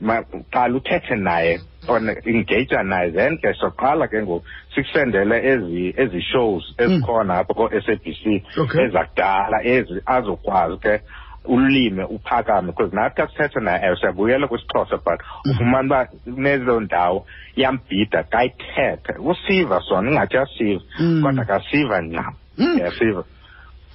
ma- 0.00 0.22
qala 0.52 0.74
uthethe 0.76 1.16
naye 1.16 1.60
on 1.88 2.08
engage 2.08 2.76
naye 2.84 3.10
then 3.12 3.38
ke 3.38 3.54
soqala 3.60 4.08
ke 4.08 4.22
ngoku 4.22 4.44
sikusendele 4.74 5.36
ezi 5.52 5.94
ezi 5.96 6.20
shows 6.32 6.74
ezikhona 6.78 7.38
apha 7.38 7.54
ko-SABC 7.54 8.42
Okay. 8.58 8.84
ezakudala 8.84 9.62
ezi 9.64 10.00
azokwazi 10.06 10.76
ke 10.78 11.00
ulime 11.48 12.04
uphakame 12.04 12.66
because 12.72 12.92
nathi 12.94 13.22
xa 13.22 13.28
sithetha 13.28 13.60
naye 13.60 13.86
ewe 13.86 13.96
siyabuyela 13.96 14.48
kwisixhosa 14.48 14.96
but 15.04 15.20
ufumana 15.50 15.86
uba 15.86 16.08
nezo 16.26 16.80
ndawo 16.80 17.26
iyambhida 17.56 18.22
kayithethe 18.22 19.12
usiva 19.18 19.80
sona 19.88 20.10
ingathi 20.10 20.36
uyasiva 20.36 20.82
Mm. 21.00 21.22
kodwa 21.22 21.44
kasiva 21.44 22.00
ncam 22.02 22.34
Mm. 22.58 22.78
yasiva 22.78 23.24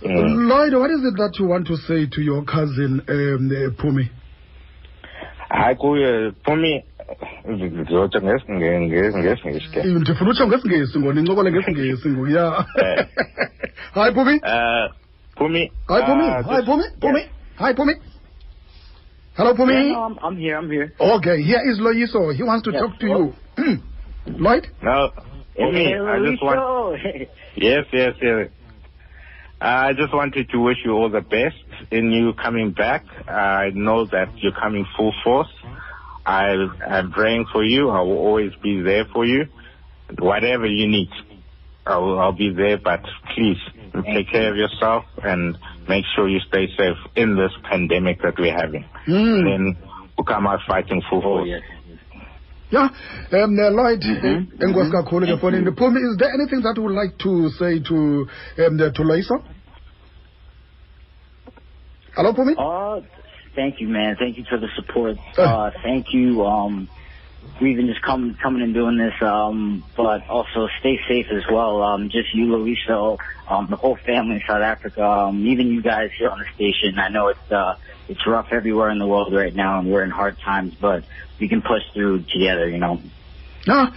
Mm. 0.06 0.48
lloyd 0.50 0.74
what 0.74 0.92
is 0.92 1.04
it 1.06 1.16
that 1.18 1.40
you 1.40 1.50
want 1.50 1.68
to 1.68 1.78
say 1.78 2.08
to 2.08 2.22
your 2.22 2.44
cousin 2.46 3.02
um 3.10 3.52
uh, 3.52 3.74
pumi 3.78 4.10
hayi 5.54 5.76
kuye 5.76 6.32
phumi 6.46 6.84
ndizotsho 7.46 8.20
ngesi- 8.22 8.52
nge- 8.52 8.80
nge- 8.88 9.18
ngesingesi 9.20 9.70
ke. 9.74 9.84
Ndifuna 9.84 10.30
utsho 10.32 10.48
ngesingesi 10.48 11.00
ngona 11.00 11.20
incokole 11.22 11.52
ngesingesi 11.52 12.10
ngoku 12.10 12.28
ya. 12.28 12.66
Eh. 12.84 13.06
hayi 13.94 14.12
pumi 14.14 14.36
uh 14.44 14.88
phumi 15.38 15.72
hayi 15.88 16.04
pumi 16.06 16.24
uh, 16.24 16.32
hayi 16.34 16.44
just- 16.46 16.66
pumi 16.66 16.84
pumi 17.02 17.22
hayi 17.60 17.74
pumi 17.76 17.94
hello 19.38 19.54
Yeah, 19.58 19.94
no, 19.94 20.04
I'm, 20.08 20.18
I'm 20.24 20.38
here. 20.38 20.58
I'm 20.58 20.70
here. 20.70 20.92
okay 21.00 21.42
here 21.42 21.62
is 21.72 21.80
loyiso 21.80 22.32
he 22.36 22.44
wants 22.44 22.64
to 22.64 22.72
Yeah. 22.72 22.82
talk 22.82 23.00
to 23.00 23.08
you. 23.08 23.34
Lloyd? 24.28 24.68
No 24.82 25.10
phumi 25.58 25.84
Hey, 25.86 26.00
i 26.00 26.20
just 26.32 26.44
want 26.44 27.02
yes 27.56 27.86
yes 27.92 28.14
yes 28.22 28.48
I 29.62 29.94
just 29.94 30.14
wanted 30.14 30.50
to 30.50 30.58
wish 30.60 30.78
you 30.84 30.92
all 30.94 31.10
the 31.10 31.22
best 31.22 31.58
in 31.92 32.12
you 32.12 32.34
coming 32.34 32.72
back. 32.72 33.06
I 33.28 33.70
know 33.74 34.06
that 34.08 34.36
you're 34.38 34.54
coming 34.60 34.86
full 34.98 35.14
force. 35.24 35.50
I 36.26 36.56
am 36.88 37.12
praying 37.12 37.46
for 37.52 37.64
you. 37.64 37.90
I 37.90 38.02
will 38.02 38.18
always 38.18 38.54
be 38.64 38.82
there 38.82 39.06
for 39.14 39.24
you. 39.26 39.46
Whatever 40.18 40.66
you 40.66 40.88
need, 40.88 41.10
I'll, 41.86 42.20
I'll 42.20 42.32
be 42.32 42.52
there. 42.54 42.78
But 42.78 43.02
please 43.36 43.58
take 44.06 44.30
care 44.32 44.50
of 44.52 44.58
yourself 44.58 45.06
and 45.24 45.58
make 45.88 46.06
sure 46.16 46.28
you 46.28 46.40
stay 46.48 46.68
safe 46.78 46.98
in 47.16 47.36
this 47.36 47.52
pandemic 47.64 48.22
that 48.24 48.40
we're 48.40 48.56
having. 48.56 48.86
Mm. 49.08 49.44
Then 49.44 49.78
we'll 50.18 50.26
come 50.26 50.48
out 50.48 50.60
fighting 50.68 51.02
full 51.10 51.20
Oh, 51.20 51.22
force. 51.22 51.48
yes. 51.48 51.62
Yeah, 52.72 52.88
um, 52.88 53.60
uh, 53.60 53.70
Lloyd, 53.70 54.02
Mhm, 54.02 54.48
uh, 54.48 54.66
enkosi 54.66 54.88
mhm. 54.88 55.04
kakhulu 55.04 55.28
ke 55.28 55.40
phone 55.42 55.60
Pumi, 55.76 56.00
is 56.00 56.16
there 56.18 56.32
anything 56.34 56.62
that 56.64 56.74
you 56.78 56.84
would 56.84 56.96
like 56.96 57.18
to 57.20 57.50
say 57.60 57.80
to 57.84 57.96
um, 58.66 58.78
the, 58.78 58.92
to 58.96 59.02
Loyiso? 59.04 59.44
Hello, 62.16 62.32
Pumi? 62.34 62.56
Uh, 62.58 63.02
thank 63.56 63.82
you, 63.82 63.90
man. 63.90 64.16
Thank 64.18 64.38
you 64.38 64.46
for 64.50 64.58
the 64.58 64.70
support. 64.76 65.18
Uh. 65.38 65.42
Uh, 65.42 65.72
thank 65.84 66.14
you, 66.14 66.46
um, 66.46 66.88
for 67.58 67.66
even 67.68 67.88
just 67.88 68.02
coming, 68.02 68.36
coming 68.42 68.62
and 68.62 68.74
doing 68.74 68.98
this. 68.98 69.14
Um, 69.22 69.84
but 69.96 70.28
also 70.28 70.68
stay 70.80 71.00
safe 71.08 71.28
as 71.36 71.44
well. 71.52 71.82
Um, 71.82 72.10
just 72.10 72.34
you, 72.34 72.48
Loyiso, 72.48 73.18
um, 73.50 73.68
the 73.70 73.76
whole 73.76 73.98
family 74.06 74.36
in 74.36 74.42
South 74.48 74.62
Africa, 74.62 75.04
um, 75.04 75.46
even 75.48 75.68
you 75.68 75.82
guys 75.82 76.10
here 76.18 76.30
on 76.30 76.40
the 76.40 76.46
station. 76.56 76.98
I 77.00 77.10
know 77.10 77.30
it's, 77.30 77.52
uh, 77.52 77.76
it's 78.08 78.26
rough 78.28 78.48
everywhere 78.52 78.90
in 78.90 79.00
the 79.00 79.08
world 79.08 79.34
right 79.34 79.56
now 79.56 79.80
and 79.80 79.92
we're 79.92 80.04
in 80.04 80.12
hard 80.12 80.38
times, 80.44 80.74
but 80.80 81.04
we 81.40 81.48
can 81.48 81.62
push 81.62 81.82
through 81.94 82.24
together, 82.26 82.70
you 82.70 82.78
know. 82.78 83.02
Yeah. 83.66 83.88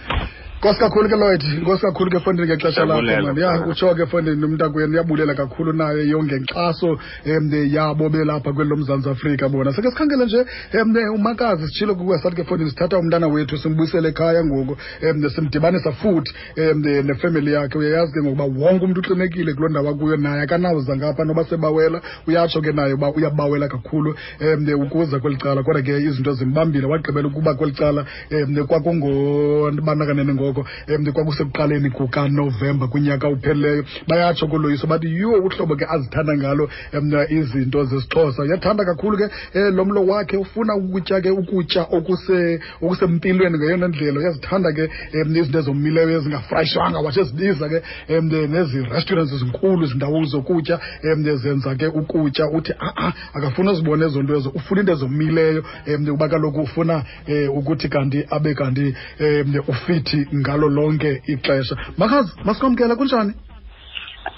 Nkosi 0.65 0.79
kakhulu 0.79 1.09
ke 1.09 1.15
lloyd 1.15 1.43
nkosi 1.61 1.81
kakhulu 1.81 2.11
ke 2.11 2.19
fondini 2.19 2.47
ngexesha 2.47 2.85
lakho 2.85 3.01
man. 3.01 3.37
Ya 3.37 3.67
utsho 3.67 3.95
ke 3.95 4.05
fondini 4.05 4.45
umntakwenu 4.45 4.93
uyabulela 4.93 5.33
kakhulu 5.35 5.73
naye 5.73 6.09
yongenkxaso 6.09 6.97
um 7.25 7.51
yabo 7.69 8.09
belapha 8.09 8.53
kweli 8.53 8.69
lomzantsi 8.69 9.09
afrika 9.09 9.49
bona. 9.49 9.73
Seke 9.73 9.89
sikhangele 9.89 10.25
nje 10.25 10.45
um 10.81 10.95
umakazi 11.15 11.67
sitshilo 11.67 11.95
kukuya 11.95 12.17
sathi 12.17 12.35
ke 12.35 12.43
fondini 12.43 12.69
sithatha 12.69 12.97
umntana 12.97 13.27
wethu 13.27 13.57
simbuyisele 13.57 14.09
ekhaya 14.09 14.43
ngoku 14.45 14.77
um 15.03 15.29
simdibanisa 15.29 15.91
futhi 15.91 16.33
um 16.57 16.81
nefemeli 16.81 17.53
yakhe. 17.53 17.77
Uyayazi 17.77 18.13
ke 18.13 18.21
ngokuba 18.21 18.43
wonke 18.43 18.85
umntu 18.85 18.99
uxinekile 18.99 19.53
kuloo 19.53 19.69
ndawo 19.69 19.89
akuyo 19.89 20.17
naye 20.17 20.41
akanawuza 20.41 20.95
ngapha 20.95 21.25
noba 21.25 21.43
sebawela. 21.43 22.01
Uyatsho 22.27 22.61
ke 22.61 22.71
naye 22.71 22.93
uba 22.93 23.11
uyabawela 23.11 23.67
kakhulu 23.67 24.15
um 24.41 24.81
ukuza 24.81 25.19
kweli 25.19 25.37
cala. 25.37 25.63
Kodwa 25.63 25.81
ke 25.81 25.97
izinto 25.97 26.33
zimbambile 26.33 26.87
wagqibela 26.87 27.27
ukuba 27.27 27.53
kweli 27.53 27.73
cala 27.73 28.05
um 28.31 28.65
kwakungobandakaneni 28.67 30.54
ngoko 30.55 30.67
um 30.97 31.11
kwakusekuqaleni 31.13 31.89
kukanovemba 31.89 32.87
kwinyaka 32.87 33.29
upheleleyo 33.29 33.85
bayatsho 34.07 34.47
kuloyiso 34.47 34.87
bathi 34.87 35.07
yiwo 35.07 35.37
uhlobo 35.37 35.75
ke 35.75 35.85
azithanda 35.89 36.37
ngalo 36.37 36.69
um 36.93 37.13
izinto 37.29 37.83
zesixhosa. 37.85 38.43
Uyathanda 38.43 38.85
kakhulu 38.85 39.17
ke 39.17 39.29
um 39.55 39.75
lo 39.75 39.85
mlo 39.85 40.05
wakhe 40.05 40.37
ufuna 40.37 40.75
ukutya 40.75 41.21
ke 41.21 41.29
ukutya 41.29 41.83
okuse- 41.91 42.59
okusempilweni 42.81 43.57
ngeyona 43.57 43.87
ndlela. 43.87 44.19
Uyazithanda 44.19 44.71
ke 44.71 44.89
um 45.13 45.35
izinto 45.35 45.59
ezomileyo 45.59 46.09
ezingafreshwanga 46.09 46.99
watsho 46.99 47.21
ezibiza 47.21 47.69
ke 47.69 47.81
um 48.09 48.25
nezi 48.27 48.81
restaurants 48.83 49.33
zinkulu 49.35 49.85
izindawo 49.85 50.25
zokutya 50.25 50.79
um 51.03 51.37
zenza 51.37 51.75
ke 51.75 51.87
ukutya. 51.87 52.49
Uthi 52.49 52.73
a-a 52.79 53.13
akafuna 53.33 53.71
uzibone 53.71 54.05
ezo 54.05 54.23
nto 54.23 54.35
ezo 54.37 54.49
ufuna 54.49 54.81
into 54.81 54.93
ezomileyo. 54.93 55.63
Um 55.87 56.09
uba 56.09 56.29
kaloku 56.29 56.61
ufuna 56.61 57.03
um 57.27 57.49
ukuthi 57.57 57.89
kanti 57.89 58.25
abe 58.29 58.53
kanti 58.53 58.95
um 59.19 59.55
ufithi 59.67 60.27
ngalo 60.45 60.69
lonke 60.69 61.21
ixesha. 61.27 61.75
Makhazi 61.97 62.31
masikwamkela 62.45 62.95
kunjani? 62.95 63.33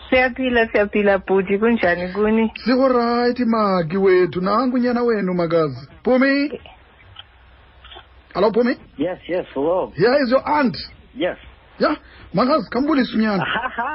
Siyaphila 0.10 0.68
siyaphila 0.72 1.18
bhuti. 1.18 1.58
Kunjani 1.58 2.08
kuni? 2.14 2.52
Sikorayithi 2.64 3.46
maki 3.46 3.98
wethu. 3.98 4.42
Nangu 4.42 4.76
unyana 4.76 5.04
wenu 5.04 5.34
makazi. 5.34 5.88
Phumi? 6.04 6.52
Hello 8.34 8.52
phumi? 8.52 8.78
Yes, 8.98 9.20
yes, 9.28 9.46
hello. 9.54 9.92
here 9.96 10.16
is 10.24 10.32
your 10.32 10.44
aunt? 10.50 10.78
Yes. 11.16 11.38
ya 11.80 11.98
makazi 12.34 12.70
khambulisa 12.70 13.18
unyana 13.18 13.46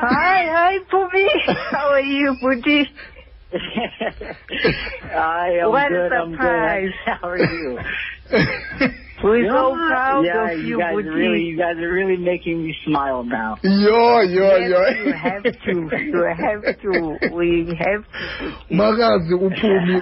hayi 0.00 0.48
hayi 0.48 0.80
Phumi. 0.90 1.28
How 1.72 1.88
are 1.92 2.00
you 2.06 2.36
bhuti? 2.42 2.86
I 5.14 5.58
am 5.62 5.70
What 5.70 5.92
a 5.92 6.08
I'm 6.14 6.32
surprise. 6.32 6.92
good. 7.04 7.14
How 7.20 7.28
are 7.28 7.38
you? 7.38 7.78
We're 9.22 9.48
so 9.48 9.74
proud 9.74 10.24
yeah, 10.24 10.50
of 10.50 10.58
you 10.58 10.66
you 10.66 10.78
guys 10.78 10.94
really, 11.04 11.42
you 11.42 11.58
guys 11.58 11.76
are 11.76 11.92
really 11.92 12.16
making 12.16 12.64
me 12.64 12.74
smile 12.84 13.22
now. 13.24 13.56
yo 13.62 14.20
yo 14.20 14.56
yo. 14.56 14.80
you 15.04 15.12
have 15.12 15.42
to 15.42 15.72
you 15.72 16.22
have 16.36 16.62
to. 16.82 17.18
We 17.34 17.76
have 17.78 18.04
to 18.04 18.74
makazi 18.74 19.34
uphumi 19.34 20.00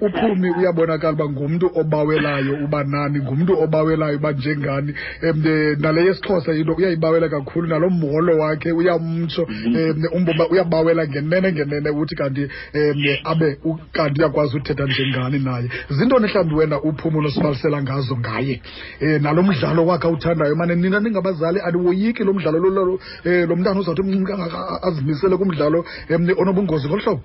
uphumi 0.00 0.50
uyabonakala 0.50 1.12
uba 1.12 1.28
ngumntu 1.28 1.70
obawelayo 1.74 2.64
uba 2.64 2.84
nani 2.84 3.18
ngumntu 3.18 3.62
obawelayo 3.62 4.16
uba 4.16 4.32
njengani. 4.32 4.94
Um 5.22 5.42
nale 5.78 6.04
yesixhosa 6.04 6.52
into 6.52 6.72
uyayibawela 6.72 7.28
kakhulu 7.28 7.66
nalo 7.66 7.90
mholo 7.90 8.38
wakhe 8.38 8.72
uyamtsho. 8.72 9.42
Um 9.42 10.04
umboba 10.12 10.48
uyabawela 10.48 11.08
ngenene 11.08 11.52
ngenene 11.52 11.90
uthi 11.90 12.14
kanti 12.14 12.48
um 12.74 13.04
abe 13.24 13.58
kanti 13.92 14.20
uyakwazi 14.20 14.56
uthetha 14.56 14.84
njengani 14.84 15.38
naye. 15.38 15.68
Zintoni 15.90 16.26
mhlawumbi 16.26 16.54
wena 16.54 16.82
uphumi 16.82 17.18
unosibalisela 17.18 17.82
ngazo 17.82 18.16
ngaye 18.16 18.53
um 19.02 19.22
nalo 19.22 19.42
mdlalo 19.42 19.86
wakhe 19.86 20.06
awuthandayo 20.08 20.56
mane 20.56 20.74
nina 20.74 21.00
ningabazali 21.00 21.60
aniwoyiki 21.60 22.24
lo 22.24 22.32
mdlalo 22.32 22.58
lo- 22.58 22.70
lo 22.70 22.82
um 22.92 23.48
lo 23.48 23.56
mntana 23.56 23.80
uzawuthi 23.80 24.02
mncinci 24.02 24.26
kangaka 24.26 24.82
azimisele 24.82 25.36
kumdlalo 25.36 25.84
um 26.10 26.28
onobungozi 26.38 26.88
ngolu 26.88 27.02
hlobo 27.02 27.22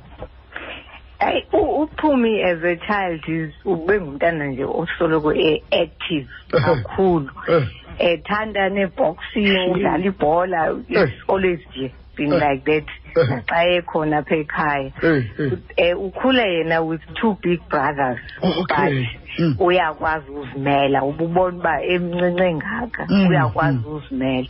Hey, 1.22 1.44
u- 1.54 1.82
uphumi 1.84 2.42
as 2.44 2.64
a 2.64 2.76
child 2.88 3.24
is 3.28 3.54
ube 3.66 4.00
ngumntana 4.02 4.46
nje 4.48 4.64
osoloko 4.64 5.34
e-active 5.34 6.28
kakhulu 6.52 7.30
Eh. 7.48 7.64
ethanda 8.00 8.70
ne-boxing 8.70 9.72
udlala 9.72 10.06
ibhola 10.06 10.68
Eh. 10.90 11.04
it's 11.04 11.24
always 11.30 11.60
nje 11.76 11.92
been 12.20 12.34
eh. 12.34 12.46
like 12.46 12.64
that 12.66 12.88
eh. 13.16 13.42
xa 13.48 13.60
ekhona 13.80 14.18
apha 14.22 14.36
ekhaya. 14.44 14.92
Um 15.04 16.12
ukhule 16.12 16.46
yena 16.56 16.86
with 16.86 17.02
two 17.20 17.34
big 17.42 17.62
brothers 17.70 18.20
oh, 18.44 18.62
okay. 18.62 18.76
but 18.78 19.38
hmm. 19.38 19.54
uyakwazi 19.68 20.30
uzimela. 20.42 21.00
Ububona 21.10 21.58
uba 21.58 21.76
emncinci 21.84 22.54
ngaka 22.56 23.06
hmm. 23.06 23.28
uyakwazi 23.30 23.78
hmm. 23.78 23.96
uzimela. 23.96 24.50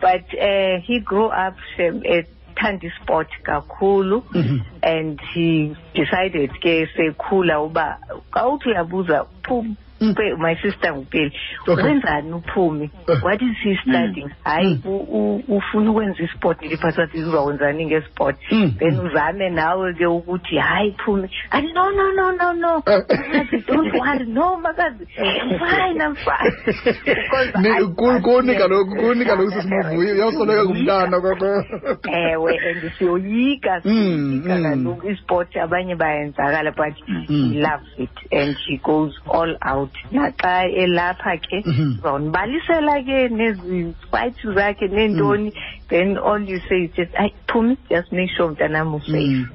But 0.00 0.26
um 0.34 0.48
uh, 0.48 0.80
he 0.86 1.00
grew 1.00 1.26
up 1.26 1.56
shem, 1.76 2.02
at 2.06 2.26
uthanda 2.60 2.86
isport 2.86 3.28
kakhulu 3.42 4.22
mm 4.32 4.42
-hmm. 4.42 4.60
and 4.82 5.20
he 5.34 5.76
decided 5.94 6.50
ke 6.60 6.88
sekhula 6.96 7.60
uba 7.60 7.98
xa 8.32 8.46
uthi 8.48 8.68
uyabuza 8.68 9.26
my 10.38 10.54
sister 10.62 10.92
ngupeli 10.94 11.32
Okay. 11.68 11.84
wenzani 11.84 12.32
uphumi 12.32 12.90
Eh. 13.08 13.22
what 13.24 13.42
is 13.42 13.56
he 13.62 13.76
studying 13.82 14.30
hayi 14.44 14.80
Mm. 14.84 14.90
u- 14.90 15.06
u- 15.10 15.56
ufuna 15.56 15.90
ukwenza 15.90 16.22
isport 16.22 16.62
ndiphathathi 16.62 17.18
uzawenzani 17.18 17.86
ngesport 17.86 18.36
Mm. 18.50 18.74
then 18.78 19.00
uzame 19.00 19.50
nawe 19.50 19.94
ke 19.94 20.06
ukuthi 20.06 20.56
hayi 20.58 20.94
phumi 21.04 21.28
athi 21.50 21.72
no 21.72 21.90
no 21.90 22.12
no 22.12 22.32
no 22.32 22.52
no 22.52 22.82
Eh. 22.86 23.00
Makazi, 23.08 23.66
don't 23.66 23.94
worry 23.94 24.26
no 24.26 24.56
makazi 24.56 25.06
i'm 25.18 25.58
fine 25.60 26.00
i'm 26.02 26.14
fine 26.16 26.52
Because 27.04 27.52
Ni- 27.62 27.68
I- 27.70 27.94
ku- 27.96 28.20
kuni 28.22 28.54
kaloku 28.54 28.96
kuni 28.96 29.24
kaloku 29.24 29.52
sisimavuyo 29.52 30.14
uyawusoleka 30.14 30.64
ngumntana 30.64 31.20
koko 31.20 31.64
ewe 32.12 32.58
and 32.70 32.92
siyoyika 32.98 33.80
Mm, 33.84 34.42
siyoyika 34.44 34.54
mm. 34.58 34.62
kaloku 34.84 35.08
isport 35.10 35.56
abanye 35.56 35.94
bayenzakala 35.96 36.70
but 36.72 36.94
Mm. 37.08 37.24
he 37.28 37.60
loves 37.60 37.88
it 37.98 38.32
and 38.32 38.56
she 38.66 38.76
goes 38.84 39.14
all 39.34 39.56
out 39.62 39.89
naxa 40.12 40.68
elapha 40.84 41.36
ke 41.46 41.62
Mhm. 41.66 41.98
uzawundibalisela 41.98 42.94
ke 43.08 43.18
nezi 43.28 43.94
fights 44.10 44.42
zakhe 44.58 44.88
neentoni 44.88 45.52
then 45.88 46.16
all 46.18 46.40
you 46.42 46.58
say 46.68 46.84
is 46.84 46.90
just 46.96 47.12
ayi 47.14 47.32
phumi 47.48 47.76
just 47.90 48.12
make 48.12 48.30
sure 48.36 48.48
mntanam 48.50 48.94
usafe. 48.94 49.46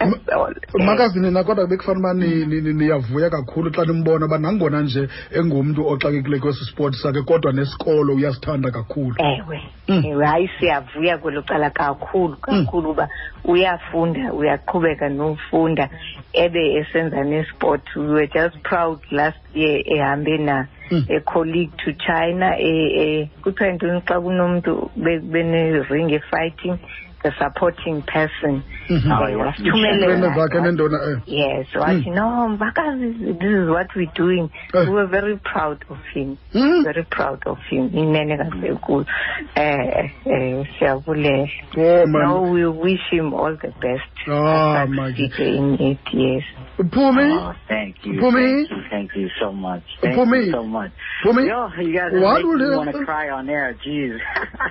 Mm. 0.00 0.10
That's 0.26 0.74
all. 0.74 0.86
makazi 0.86 1.20
nina 1.20 1.44
kodwa 1.44 1.66
bekufana 1.66 1.98
uba 1.98 2.14
ni- 2.14 2.46
ni- 2.46 2.60
ni- 2.60 2.72
niyavuya 2.74 3.30
kakhulu 3.30 3.70
xa 3.70 3.84
nimbona 3.84 4.26
uba 4.26 4.38
nangona 4.38 4.80
nje 4.82 5.08
engumntu 5.32 5.86
oxakekile 5.88 6.38
kwesi 6.38 6.64
sport 6.64 6.94
sakhe 6.94 7.22
kodwa 7.22 7.52
nesikolo 7.52 8.14
uyasithanda 8.14 8.70
kakhulu 8.70 9.14
ewe 9.18 9.60
Mm. 9.88 10.02
ewe 10.06 10.26
hayi 10.26 10.50
siyavuya 10.60 11.18
kwelo 11.18 11.42
cala 11.42 11.70
kakhulu 11.70 12.36
kakhulu 12.36 12.90
uba 12.90 13.08
uyafunda 13.44 14.32
uyaqhubeka 14.32 15.08
nofunda 15.08 15.88
ebe 16.32 16.74
esenza 16.74 17.24
nesport 17.24 17.96
we 17.96 18.06
were 18.06 18.26
just 18.28 18.56
proud 18.62 18.98
last 19.10 19.38
year 19.54 19.82
ehambe 19.86 20.38
na 20.38 20.66
Mm. 20.90 21.04
a 21.08 21.20
colleague 21.20 21.72
to 21.84 21.92
china 21.92 22.58
e- 22.58 22.92
e- 23.02 23.30
kuthiwa 23.42 23.72
ntoni 23.72 24.00
xa 24.00 24.20
kunomntu 24.20 24.90
be- 24.96 25.18
bene-ring 25.20 26.10
efighting 26.12 26.78
the 27.22 27.32
supporting 27.38 28.02
person 28.02 28.62
Mhm. 28.90 29.12
Oh, 29.12 29.24
Eh, 29.24 29.30
yeah. 29.30 29.46
wasithumelela. 29.46 30.06
Iifrende 30.06 30.28
zakhe 30.40 30.60
nentona 30.60 31.22
yes 31.26 31.66
wathi 31.74 32.10
no 32.10 32.48
makazi 32.58 33.12
this 33.38 33.50
is 33.50 33.68
what 33.68 33.86
we're 33.94 34.10
doing 34.14 34.50
Eh. 34.74 34.84
we 34.88 34.94
were 34.94 35.06
very 35.06 35.36
proud 35.36 35.84
of 35.90 35.98
him 36.14 36.36
Mm. 36.54 36.82
very 36.84 37.02
proud 37.04 37.38
of 37.46 37.58
him 37.70 37.90
inene 37.94 38.36
kasekulu 38.36 39.06
eh 39.54 40.10
eh 40.26 40.66
siyabulela 40.78 41.48
oh 41.78 42.06
no 42.06 42.42
we 42.42 42.66
wish 42.66 43.10
him 43.10 43.32
all 43.34 43.56
the 43.56 43.72
best 43.80 44.04
Ah, 44.28 44.86
my 44.88 45.12
Succeed 45.12 45.54
in 45.56 45.74
it 45.80 45.98
yes 46.12 46.44
phumi 46.90 47.30
Oh, 47.38 47.54
thank 47.68 48.06
you. 48.06 48.14
Phumi? 48.20 48.66
Thank 48.66 48.70
you. 48.70 48.82
Thank 48.90 49.16
you 49.16 49.28
so 49.38 49.52
much. 49.52 49.82
Thank 50.00 50.16
Phumi? 50.16 50.46
you 50.46 50.52
so 50.52 50.64
much. 50.64 50.90
phumi 51.24 51.46
Yo, 51.46 51.68
you 51.78 51.92
guys 51.92 52.12
are 52.12 52.20
What 52.20 52.42
making 52.44 52.58
me 52.70 52.76
want 52.76 52.90
to 52.92 53.04
cry 53.04 53.28
on 53.30 53.48
air. 53.50 53.74
Jeez. 53.84 54.18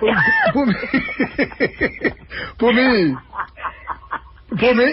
phumi 2.58 3.16
phumi 4.52 4.60
phumi 4.60 4.88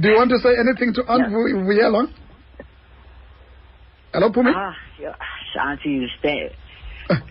do 0.00 0.08
you 0.08 0.16
want 0.16 0.30
to 0.30 0.38
say 0.38 0.50
anything 0.58 0.92
to 0.94 1.02
aunt 1.08 1.22
Yeah. 1.22 1.28
Vu- 1.30 1.64
vuyelwa 1.66 2.02
hello 4.12 4.28
phumi 4.30 4.52
ah, 4.54 4.74
yo, 4.98 5.12
Shanti, 5.54 6.06
stay. 6.18 6.56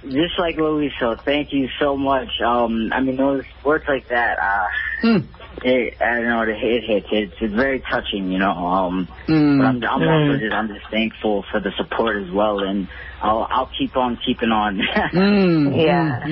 Just 0.04 0.38
like 0.40 0.56
Louis, 0.58 0.92
so 1.00 1.16
thank 1.26 1.52
you 1.52 1.68
so 1.80 1.98
much. 1.98 2.30
Um, 2.46 2.90
I 2.94 3.02
mean, 3.02 3.18
those 3.18 3.42
words 3.66 3.84
like 3.88 4.08
that, 4.10 4.38
uh, 4.40 4.68
Hmm. 5.02 5.18
it, 5.64 5.94
I 6.00 6.16
don't 6.16 6.28
know, 6.30 6.42
it, 6.44 6.50
it 6.62 6.84
hits. 6.88 7.08
It's, 7.12 7.34
it's 7.42 7.54
very 7.56 7.82
touching, 7.92 8.32
you 8.32 8.40
know. 8.40 8.52
Um, 8.52 9.08
Mm. 9.28 9.58
but 9.58 9.66
I'm, 9.66 9.76
I'm 9.84 10.02
Mm. 10.08 10.12
also 10.14 10.40
just, 10.40 10.54
I'm 10.54 10.68
just 10.70 10.86
thankful 10.92 11.44
for 11.52 11.60
the 11.60 11.72
support 11.78 12.24
as 12.24 12.32
well, 12.32 12.60
and 12.60 12.88
I'll, 13.22 13.48
I'll 13.50 13.70
keep 13.78 13.98
on 13.98 14.18
keeping 14.26 14.52
on. 14.52 14.80
Mm, 15.14 15.76
Yeah. 15.76 16.24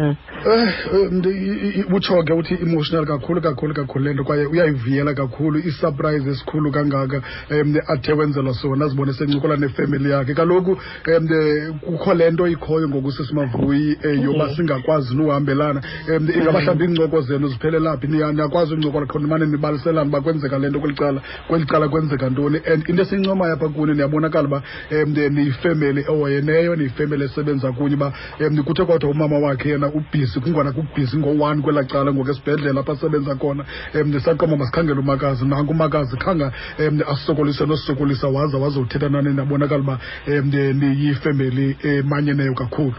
Mm, 0.00 0.06
mm, 0.06 0.06
mm. 0.06 0.06
Mm. 0.06 0.16
Mm. 0.46 1.22
Eh, 1.26 1.78
eh, 1.78 1.92
utsho 1.94 2.22
ke 2.22 2.32
uthi 2.32 2.54
emotional 2.62 3.06
kakhulu 3.06 3.40
kakhulu 3.40 3.74
kakhulu 3.74 4.04
le 4.04 4.14
nto 4.14 4.24
kwaye 4.24 4.46
uyayivuyela 4.46 5.14
kakhulu 5.14 5.58
isurprise 5.58 6.30
esikhulu 6.30 6.70
kangaka 6.72 7.22
um 7.50 7.74
athe 7.88 8.12
wenzelwa 8.12 8.54
sona 8.54 8.84
azibone 8.84 9.12
sencokola 9.12 9.56
nefemeli 9.56 10.10
yakhe 10.10 10.34
kaloku 10.34 10.70
um 11.18 11.28
kukho 11.80 12.14
le 12.14 12.30
nto 12.30 12.48
ikhoyo 12.48 12.88
ngoku 12.88 13.12
sisimavuyi 13.12 13.98
um 14.04 14.24
yoba 14.24 14.54
singakwazi 14.56 15.14
nuhambelana 15.16 15.82
um 16.16 16.28
ingaba 16.30 16.60
mhlawumbi 16.60 16.84
iincoko 16.84 17.20
zenu 17.20 17.48
ziphelelaphi 17.48 18.06
Niya- 18.06 18.32
niyakwazi 18.32 18.74
uncokola 18.74 19.06
khona 19.06 19.24
nimane 19.24 19.46
nibaliselana 19.46 20.08
uba 20.08 20.20
kwenzeka 20.20 20.58
le 20.58 20.68
nto 20.70 20.80
kweli 20.80 20.94
cala 20.94 21.20
kweli 21.48 21.66
cala 21.66 21.88
kwenzeka 21.88 22.30
ntoni 22.30 22.60
and 22.72 22.88
into 22.88 23.02
esiyincomayo 23.02 23.52
apha 23.52 23.68
kuni 23.68 23.94
niyabonakala 23.94 24.48
uba 24.48 24.62
um 24.92 25.12
niyifemeli 25.34 26.00
ehoyeneyo 26.00 26.76
niyifemeli 26.76 27.24
esebenza 27.24 27.72
kunye 27.72 27.94
uba 27.94 28.12
um 28.40 28.62
kuthe 28.64 28.84
kodwa 28.84 29.10
umama 29.10 29.38
wakhe 29.38 29.68
yena 29.68 29.89
ubhizi 29.94 30.40
kungona 30.40 30.72
kubhizi 30.72 31.16
ngo-one 31.18 31.62
kwelaa 31.62 31.84
cala 31.84 32.12
ngoku 32.12 32.30
esibhedlele 32.30 32.80
apha 32.80 32.92
asebenza 32.92 33.34
khona. 33.34 33.64
Um 33.94 34.08
ndisaqoma 34.08 34.56
masikhangele 34.56 35.00
umakazi 35.00 35.44
nanku 35.46 35.72
umakazi 35.72 36.16
khanga 36.16 36.52
um 36.78 37.00
asokolise 37.12 37.66
nosokolisa 37.66 38.28
waza 38.28 38.58
wazothetha 38.58 39.08
nani 39.08 39.34
nabonakala 39.34 39.82
uba 39.82 39.98
um 40.26 40.50
niyifemeli 40.80 41.76
emanyeneyo 41.82 42.54
kakhulu. 42.54 42.94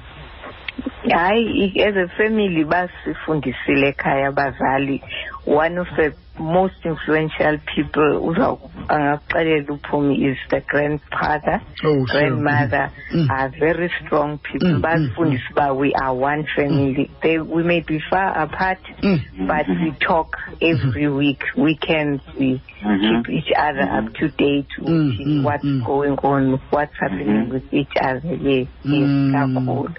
Hayi 1.09 1.73
as 1.81 1.95
a 1.95 2.07
family 2.17 2.63
basifundisile 2.63 3.87
ekhaya 3.87 4.27
abazali 4.27 5.01
one 5.45 5.77
of 5.77 5.87
the 5.95 6.13
most 6.41 6.75
influential 6.85 7.57
people 7.75 8.17
uza 8.29 8.57
angakuxelela 8.87 9.73
uphumi 9.73 10.15
is 10.31 10.37
the 10.49 10.61
grandfather. 10.61 11.61
Oh, 11.83 12.05
sure. 12.05 12.05
grandmother 12.07 12.91
Mm. 13.13 13.29
are 13.29 13.49
very 13.59 13.89
strong 14.05 14.37
people. 14.39 14.67
Mm, 14.69 14.75
mm, 14.75 14.81
basifundisa 14.81 15.43
uba 15.51 15.73
we 15.73 15.93
are 15.93 16.13
one 16.13 16.45
family. 16.55 17.09
They 17.21 17.37
we 17.39 17.63
may 17.63 17.81
be 17.81 17.99
far 18.09 18.37
apart 18.43 18.79
Mm. 19.01 19.47
but 19.47 19.67
we 19.67 19.91
talk 19.99 20.37
every 20.61 21.07
week. 21.09 21.43
Weekends 21.57 22.21
we 22.39 22.61
Mhm. 22.83 23.23
keep 23.23 23.29
each 23.29 23.51
other 23.57 23.83
up 23.97 24.13
to 24.13 24.27
date 24.29 24.67
with 24.79 24.89
Mm, 24.89 25.17
mm, 25.25 25.43
what's 25.43 25.63
mm. 25.63 25.83
going 25.85 26.17
on 26.23 26.59
what's 26.71 26.95
happening 26.99 27.49
with 27.49 27.71
each 27.73 27.93
other. 28.01 28.21
Yes 28.25 28.67
yes 28.83 29.07
Mm. 29.09 29.31
kakhulu 29.33 29.89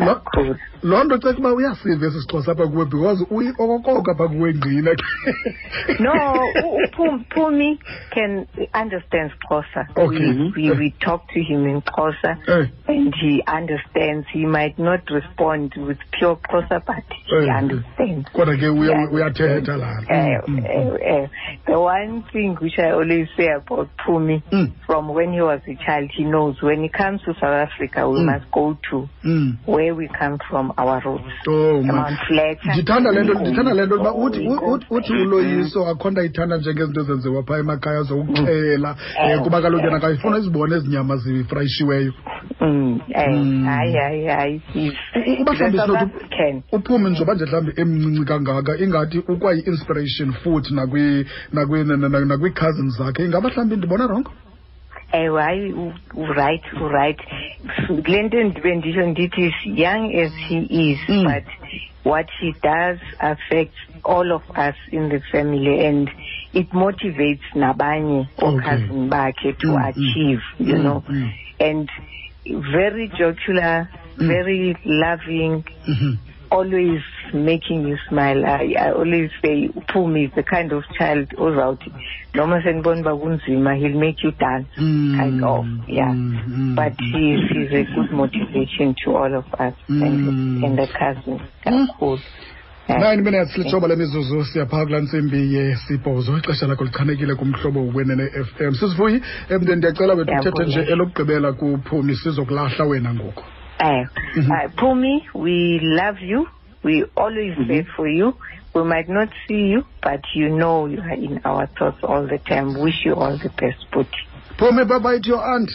Lo- 0.00 0.14
kakhulu. 0.14 0.56
loo 0.82 1.04
nto 1.04 1.18
ceka 1.18 1.38
uba 1.38 1.52
uyasiva 1.54 2.06
esi 2.06 2.20
sixhosa 2.20 2.52
apha 2.52 2.66
kuwe 2.66 2.84
because 2.84 3.26
uyokokoko 3.30 4.10
apha 4.10 4.28
kuwe 4.28 4.54
ngqina 4.54 4.96
No, 6.00 6.12
Pumi 7.34 7.78
can 8.12 8.46
understand 8.72 9.32
Xhosa. 9.50 9.88
Okay. 9.96 10.50
We, 10.56 10.70
we, 10.70 10.78
we 10.78 10.90
talk 11.00 11.28
to 11.30 11.42
him 11.42 11.66
in 11.66 11.82
Xhosa 11.82 12.36
Eh. 12.48 12.66
and 12.88 13.14
he 13.20 13.42
understands. 13.46 14.26
He 14.32 14.44
might 14.46 14.78
not 14.78 15.00
respond 15.10 15.74
with 15.76 15.98
pure 16.12 16.36
Xhosa, 16.36 16.84
but 16.86 17.04
he 17.26 17.36
Eh. 17.36 17.50
understands. 17.56 18.28
kodwa 18.32 18.56
ke 18.56 18.66
uya- 18.68 19.10
uyathetha 19.12 19.76
laa 19.76 19.94
Uh, 20.10 20.34
Mm, 20.48 20.58
mm, 20.58 20.64
uh, 20.64 21.24
uh, 21.24 21.28
the 21.66 21.78
one 21.80 22.22
thing 22.32 22.56
which 22.60 22.78
I 22.78 22.90
always 22.90 23.28
say 23.36 23.48
about 23.48 23.88
Pumi, 23.98 24.42
Mm. 24.52 24.72
from 24.86 25.08
when 25.08 25.32
he 25.32 25.40
was 25.40 25.60
a 25.68 25.74
child, 25.86 26.10
he 26.12 26.24
knows 26.24 26.60
when 26.62 26.82
he 26.82 26.88
comes 26.88 27.22
to 27.22 27.34
South 27.34 27.68
Africa, 27.68 28.08
we 28.08 28.20
Mm. 28.20 28.26
must 28.26 28.50
go 28.50 28.76
to 28.90 29.08
mm. 29.24 29.56
where 29.66 29.94
we 29.94 30.08
come 30.08 30.38
from, 30.50 30.72
our 30.76 31.00
roots. 31.04 31.24
Oh. 31.48 31.82
Mount 31.82 32.18
Fletcher. 32.28 32.72
ndithanda 32.72 33.10
le 33.12 33.22
nto 33.24 33.34
ndithanda 33.34 33.74
le 33.74 33.86
nto 33.86 33.94
uba 34.00 34.12
uthi 34.14 34.48
Oh, 34.48 34.76
uthi- 34.78 34.86
uthi 34.90 35.12
uloyiso 35.74 35.90
akho 35.90 36.10
nto 36.10 36.20
ayithanda 36.20 36.56
njengezinto 36.56 37.00
ezenziwa 37.00 37.42
phaa 37.42 37.58
emakhaya 37.58 38.02
zokuxhela 38.02 38.96
um 39.36 39.42
kuba 39.44 39.60
kaloku 39.62 39.84
yena 39.86 40.00
kayifuna 40.00 40.38
izibone 40.38 40.76
ezi 40.76 40.88
nyama 40.88 41.16
zifrayishiweyo. 41.16 42.12
Mm, 42.60 43.00
eh, 43.14 43.28
Mm. 43.30 43.64
hayi 43.64 43.92
hayi 43.92 44.26
hayi 44.26 44.62
uba 45.40 45.52
mhlawumbi 45.52 46.14
uphume 46.72 47.10
njengoba 47.10 47.34
nje 47.34 47.44
mhlawumbi 47.44 47.72
emncinci 47.80 48.24
kangaka 48.24 48.78
ingathi 48.78 49.18
ukwayi-inspiration 49.18 50.32
futhi 50.32 50.74
nakwi- 50.74 51.26
nakwi- 51.52 51.84
na- 51.84 51.96
na- 52.08 52.24
nakwi-cousins 52.24 52.98
zakhe 52.98 53.24
ingaba 53.24 53.48
mhlawumbi 53.48 53.76
ndibona 53.76 54.06
rongo 54.06 54.30
ewe 55.18 55.42
hayi 55.42 55.72
uright 56.14 56.64
uright 56.86 57.20
le 58.06 58.22
nto 58.22 58.42
ndithi 59.06 59.42
is 59.48 59.54
young 59.66 60.04
as 60.14 60.32
he 60.48 60.58
is 60.90 60.98
Mm. 61.08 61.24
but 61.24 61.44
what 62.04 62.26
he 62.40 62.52
does 62.62 62.98
affects 63.20 63.78
all 64.04 64.32
of 64.32 64.42
us 64.56 64.76
in 64.92 65.08
the 65.08 65.20
family 65.32 65.86
and 65.86 66.10
it 66.52 66.68
motivates 66.72 67.46
nabanye 67.54 68.20
Okay. 68.38 68.48
okhazini 68.48 69.08
bakhe 69.08 69.52
to 69.58 69.68
Mm, 69.68 69.88
achieve 69.88 70.42
you 70.60 70.74
Mm, 70.76 70.82
know 70.82 71.02
mm. 71.08 71.30
and 71.60 71.88
very 72.72 73.08
jocular 73.08 73.88
Mm. 74.18 74.26
very 74.28 74.76
loving 74.84 75.64
Mhm. 75.88 76.16
Always 76.58 77.02
making 77.32 77.80
you 77.88 77.96
smile. 78.08 78.40
I, 78.46 78.74
I 78.84 78.92
always 78.92 79.30
say 79.42 79.68
uphumi 79.80 80.26
is 80.28 80.32
the 80.34 80.42
kind 80.54 80.72
of 80.72 80.82
child 80.98 81.28
ozawuthi 81.44 81.90
noma 82.34 82.62
senibona 82.62 83.00
uba 83.00 83.16
kunzima 83.16 83.74
he'll 83.80 83.98
make 84.06 84.22
you 84.24 84.30
dance 84.32 84.68
Mm, 84.78 85.16
kind 85.20 85.44
of 85.44 85.64
yeah. 85.88 86.12
mm, 86.12 86.38
mm, 86.48 86.74
but 86.80 86.94
he, 87.00 87.22
he's, 87.36 87.50
he's 87.50 87.72
a 87.80 87.84
good 87.94 88.10
motivation 88.12 88.94
to 89.04 89.16
all 89.16 89.34
of 89.34 89.46
us 89.64 89.74
Mm. 89.88 90.02
and, 90.06 90.64
and 90.64 90.78
the 90.78 90.86
cousins 90.98 91.40
kakhulu 91.64 92.18
Yeah. 92.88 92.98
nine 93.00 93.22
minutes 93.24 93.56
lithoba 93.58 93.88
lemizuzu 93.88 94.44
siyaphaa 94.44 94.84
kulaa 94.84 95.00
ntsimbi 95.00 95.54
yesibhozo. 95.54 96.38
Ixesha 96.38 96.66
lakho 96.66 96.84
lichanekile 96.84 97.34
kumhlobo 97.34 97.80
wenene 97.94 98.22
f 98.40 98.60
m. 98.60 98.74
Sisivuyi 98.74 99.22
emntu 99.48 99.74
ndiyacela 99.76 100.14
wethu 100.14 100.32
uthethe 100.40 100.64
nje 100.64 100.80
elokugqibela 100.92 101.52
kuphumi 101.52 102.16
sizokulahla 102.16 102.84
wena 102.84 103.14
ngoku 103.14 103.42
Uh, 103.80 104.04
Mhm. 104.36 104.50
uh, 104.50 104.68
Pumi, 104.76 105.20
we 105.34 105.78
love 105.82 106.18
you. 106.20 106.46
We 106.82 107.04
always 107.16 107.54
Mm-hmm. 107.54 107.66
pray 107.66 107.82
for 107.96 108.08
you. 108.08 108.36
We 108.74 108.82
might 108.84 109.08
not 109.08 109.28
see 109.48 109.68
you, 109.72 109.84
but 110.02 110.20
you 110.34 110.48
know 110.50 110.86
you 110.86 111.00
are 111.00 111.10
in 111.12 111.40
our 111.44 111.66
thoughts 111.78 111.98
all 112.02 112.26
the 112.26 112.38
time. 112.38 112.74
Wish 112.74 113.04
you 113.04 113.14
all 113.14 113.36
the 113.38 113.50
best, 113.50 113.86
Puti. 113.92 114.08
phumi 114.58 114.84
bye 114.86 115.18
to 115.18 115.28
your 115.28 115.42
aunt 115.54 115.70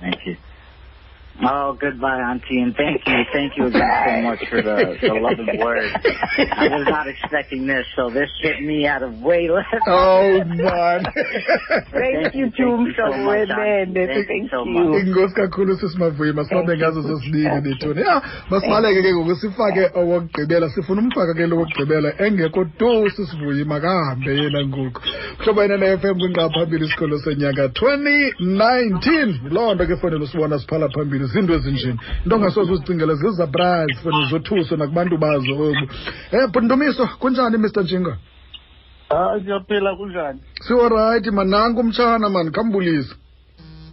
Thank 0.00 0.16
you. 0.26 0.36
Oh, 1.42 1.76
goodbye, 1.80 2.20
Auntie, 2.20 2.60
and 2.62 2.76
thank 2.76 3.02
you, 3.08 3.24
thank 3.32 3.56
you 3.56 3.66
again 3.66 3.82
so 4.06 4.22
much 4.22 4.38
for 4.48 4.62
the, 4.62 4.94
the 5.02 5.14
loving 5.18 5.58
words. 5.58 5.90
I 6.54 6.68
was 6.70 6.86
not 6.88 7.08
expecting 7.08 7.66
this, 7.66 7.84
so 7.96 8.08
this 8.08 8.30
hit 8.40 8.62
me 8.62 8.86
out 8.86 9.02
of 9.02 9.18
way 9.20 9.48
left. 9.50 9.66
oh 9.88 10.44
man 10.46 11.02
Thank 11.90 12.34
you, 12.38 12.50
Thank 12.54 12.56
you 12.56 12.66
Tum, 12.86 12.86
so 12.96 13.10
so 13.10 13.18
much, 13.18 13.48
well, 13.48 13.58
Auntie. 13.58 13.82
and 13.82 13.94
Thank 13.94 14.28
thank 14.28 14.42
you 14.42 14.48
so 14.48 14.64
you. 14.64 14.70
much. 14.72 15.02
inkosi 15.06 15.34
kakhulu 15.34 15.76
sisimavuyi 15.76 16.32
masibabe 16.32 16.66
Thank 16.66 16.80
you. 16.80 16.86
ngazo 16.86 17.00
zosibini 17.02 17.60
nethoni 17.60 18.00
ya 18.00 18.22
masibaleke 18.50 19.02
ke 19.02 19.14
ngoku 19.14 19.34
sifake 19.36 19.90
owokugqibela 19.94 20.68
sifuna 20.70 21.00
umfaka 21.02 21.34
ke 21.34 21.46
lo 21.46 21.56
wokugqibela 21.56 22.14
engekho 22.26 22.64
tu 22.64 23.10
sisivuyi 23.10 23.64
makahambe 23.64 24.36
yena 24.36 24.66
ngoku 24.66 25.00
mhlobo 25.40 25.62
yena 25.62 25.76
ne-f 25.76 26.04
m 26.04 26.18
kwinqaba 26.18 26.54
phambili 26.54 26.84
isikolo 26.86 27.18
senyaka 27.18 27.66
2019 27.66 29.50
loo 29.50 29.74
nto 29.74 29.86
ke 29.86 29.96
fonele 29.96 30.24
usibona 30.24 30.58
siphala 30.58 30.88
phambili 30.88 31.23
zinto 31.26 31.54
ezinjeni 31.54 31.98
into 32.24 32.36
ongasoze 32.36 32.72
uzicingele 32.72 33.14
zizabrise 33.14 33.94
fonele 34.02 34.26
zothuso 34.30 34.76
nakubantu 34.76 35.18
bazo 35.18 35.52
obu. 35.52 35.88
Um 36.32 36.50
bhundumiso 36.52 37.06
kunjani 37.20 37.58
mr 37.58 37.82
njinga 37.82 38.16
hayi 39.08 39.44
siyaphila 39.44 39.96
kunjani? 39.96 40.40
Siwarayithi 40.60 41.30
mananku 41.30 41.80
umtshana 41.80 42.28
mani 42.30 42.50
khambulisa 42.50 43.14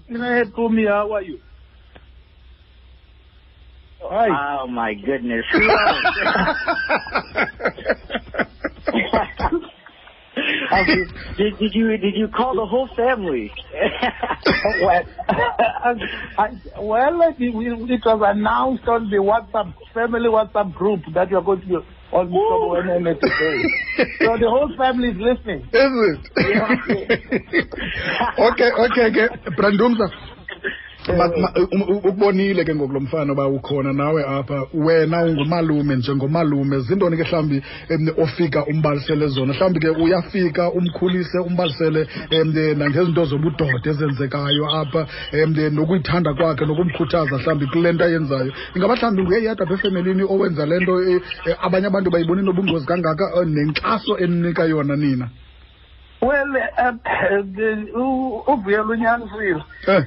inepumi 0.09 0.85
how 0.85 1.15
are 1.15 1.25
you? 1.25 1.39
Hayi. 4.09 4.31
Oh 4.31 4.67
my 4.67 4.95
goodness. 4.95 5.45
I 10.71 10.83
mean, 10.87 11.09
did, 11.37 11.59
did 11.59 11.73
you 11.73 11.97
did 11.97 12.15
you 12.15 12.27
call 12.27 12.55
the 12.55 12.65
whole 12.65 12.89
family? 12.95 13.51
well, 14.81 15.03
I, 16.37 16.47
well 16.79 17.21
it, 17.29 17.35
it 17.39 18.01
was 18.05 18.21
announced 18.25 18.87
on 18.87 19.09
the 19.09 19.17
WhatsApp 19.17 19.73
family 19.93 20.29
WhatsApp 20.29 20.73
group 20.73 21.01
that 21.13 21.29
you 21.29 21.37
are 21.37 21.43
going 21.43 21.61
to 21.61 21.67
be 21.67 21.75
on 22.11 22.29
Wenene 22.29 23.19
today. 23.19 23.61
so 24.19 24.37
the 24.37 24.49
whole 24.49 24.71
family 24.77 25.09
is 25.09 25.17
listening. 25.17 25.61
Is 25.61 25.69
it? 25.73 26.19
okay, 28.39 28.71
okay 28.71 29.07
ke 29.11 29.23
Brandumza 29.55 29.55
Ma- 29.55 29.59
ma- 29.59 29.59
um- 29.61 30.09
u- 30.11 30.30
ukubonile 31.09 32.63
ke 32.65 32.75
ngoku 32.75 32.93
lo 32.93 32.99
mfana 32.99 33.33
uba 33.33 33.47
ukhona 33.47 33.93
nawe 33.93 34.23
apha 34.25 34.63
wena 34.73 35.23
ungumalume 35.23 35.95
njengomalume 35.95 36.79
zintoni 36.79 37.17
ke 37.17 37.23
mhlawumbi 37.23 37.63
ofika 38.17 38.65
umbalisele 38.65 39.27
zona? 39.27 39.53
Mhlawumbi 39.53 39.79
ke 39.79 39.89
uyafika 39.89 40.71
umkhulise 40.71 41.39
umbalisele 41.39 42.07
em, 42.29 42.77
nangezinto 42.77 43.25
zobudoda 43.25 43.89
ezenzekayo 43.89 44.65
apha 44.81 45.07
em, 45.31 45.73
nokuyithanda 45.73 46.33
kwakhe 46.33 46.65
nokumkhuthaza 46.65 47.37
mhlawumbi 47.37 47.65
kule 47.67 47.91
nto 47.93 48.03
ayenzayo. 48.05 48.51
Ingaba 48.75 48.95
mhlawumbi 48.95 49.23
nguye 49.23 49.43
yedwa 49.43 49.65
apha 49.65 49.73
efemelini 49.73 50.23
owenza 50.23 50.65
le 50.65 50.79
nto 50.79 51.03
eh, 51.03 51.21
eh, 51.47 51.55
abanye 51.61 51.87
abantu 51.87 52.11
bayibona 52.11 52.41
inobungozi 52.41 52.85
kangaka 52.85 53.25
eh, 53.41 53.47
nenkxaso 53.47 54.17
eninika 54.17 54.63
yona 54.65 54.95
nina? 54.95 55.29
Well, 56.21 56.53
uh, 56.77 58.53
uvuyela 58.53 58.83
unyanisile. 58.83 59.63
Eh. 59.87 60.03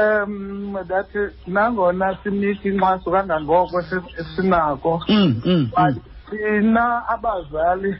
Um 0.00 0.78
that 0.88 1.06
uh, 1.16 1.30
nangona 1.46 2.18
sinike 2.22 2.68
inkxaso 2.68 3.10
kangangoko 3.10 3.80
esi- 3.80 4.24
sinako 4.36 5.00
mm, 5.08 5.42
mm, 5.44 5.70
but 5.70 5.94
mm. 5.96 6.00
thina 6.30 7.02
abazali 7.08 7.96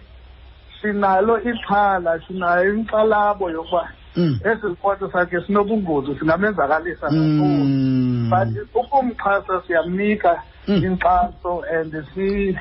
sinalo 0.83 1.41
ixhala 1.43 2.21
sinayo 2.29 2.75
inkxalabo 2.75 3.51
yokuba 3.51 3.89
Mm. 4.17 4.41
esi 4.45 4.61
sipoto 4.63 5.11
sakhe 5.13 5.41
sinobungozi 5.47 6.19
singamenzakalisa 6.19 7.07
kakhulu 7.07 7.65
Mm. 7.65 8.31
but 8.31 8.49
ukumxhasa 8.75 9.63
siyamnika 9.67 10.43
Mm. 10.69 10.85
inkxaso 10.85 11.63
and 11.71 11.93
si 12.15 12.59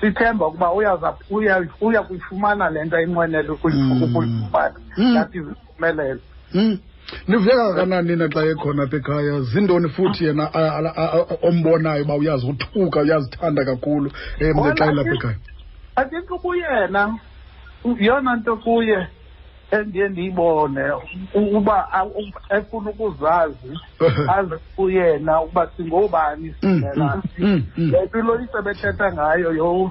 sithemba 0.00 0.46
ukuba 0.46 0.72
uyaza 0.72 1.14
uya 1.30 1.66
uya 1.80 2.02
kuyifumana 2.02 2.70
le 2.70 2.84
nto 2.84 2.96
ayinqwenele 2.96 3.48
ukuyi- 3.48 3.74
Mm. 3.74 4.02
ukuyifumana 4.02 4.74
Mm. 4.98 5.14
that 5.14 5.34
is 5.34 5.44
niveka 7.28 7.74
kanani 7.74 8.16
na 8.16 8.28
xa 8.28 8.44
ekhona 8.44 8.82
apha 8.82 8.96
ekhaya? 8.96 9.40
Zintoni 9.40 9.88
futhi 9.88 10.24
yena 10.24 10.50
ombonayo 11.42 12.02
uba 12.04 12.14
uyazi 12.14 12.46
uthuka 12.46 13.00
uyazithanda 13.00 13.64
kakhulu 13.64 14.10
um 14.40 14.74
xa 14.76 14.86
elapha 14.86 15.14
ekhaya. 15.14 15.36
andinto 15.96 16.38
kuyena 16.38 17.18
yona 17.98 18.36
nto 18.36 18.56
kuye 18.56 19.06
endiye 19.70 20.08
ndiyibone 20.08 20.82
uba 21.34 21.88
efuna 22.50 22.90
ukuzazi 22.90 23.72
azi 24.36 24.54
kuyena 24.76 25.40
ukuba 25.42 25.70
singobani 25.76 26.54
mm, 26.62 26.80
sivela 26.80 27.22
mm, 27.38 27.62
mm, 27.76 27.90
le 27.90 28.04
mpilo 28.04 28.40
isebethetha 28.40 29.12
ngayo 29.12 29.90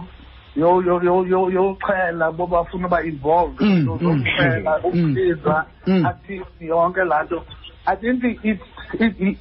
yochela 0.56 2.32
bobafuna 2.32 2.88
uba 2.88 3.04
involved 3.04 3.58
zochela 3.86 4.80
mm, 4.84 4.92
mm, 4.94 5.02
mm, 5.02 5.10
ukusiza 5.10 5.66
athini 6.06 6.46
yonke 6.60 7.04
laa 7.04 7.24
nto 7.24 7.44
i 7.86 7.96
think 7.96 8.24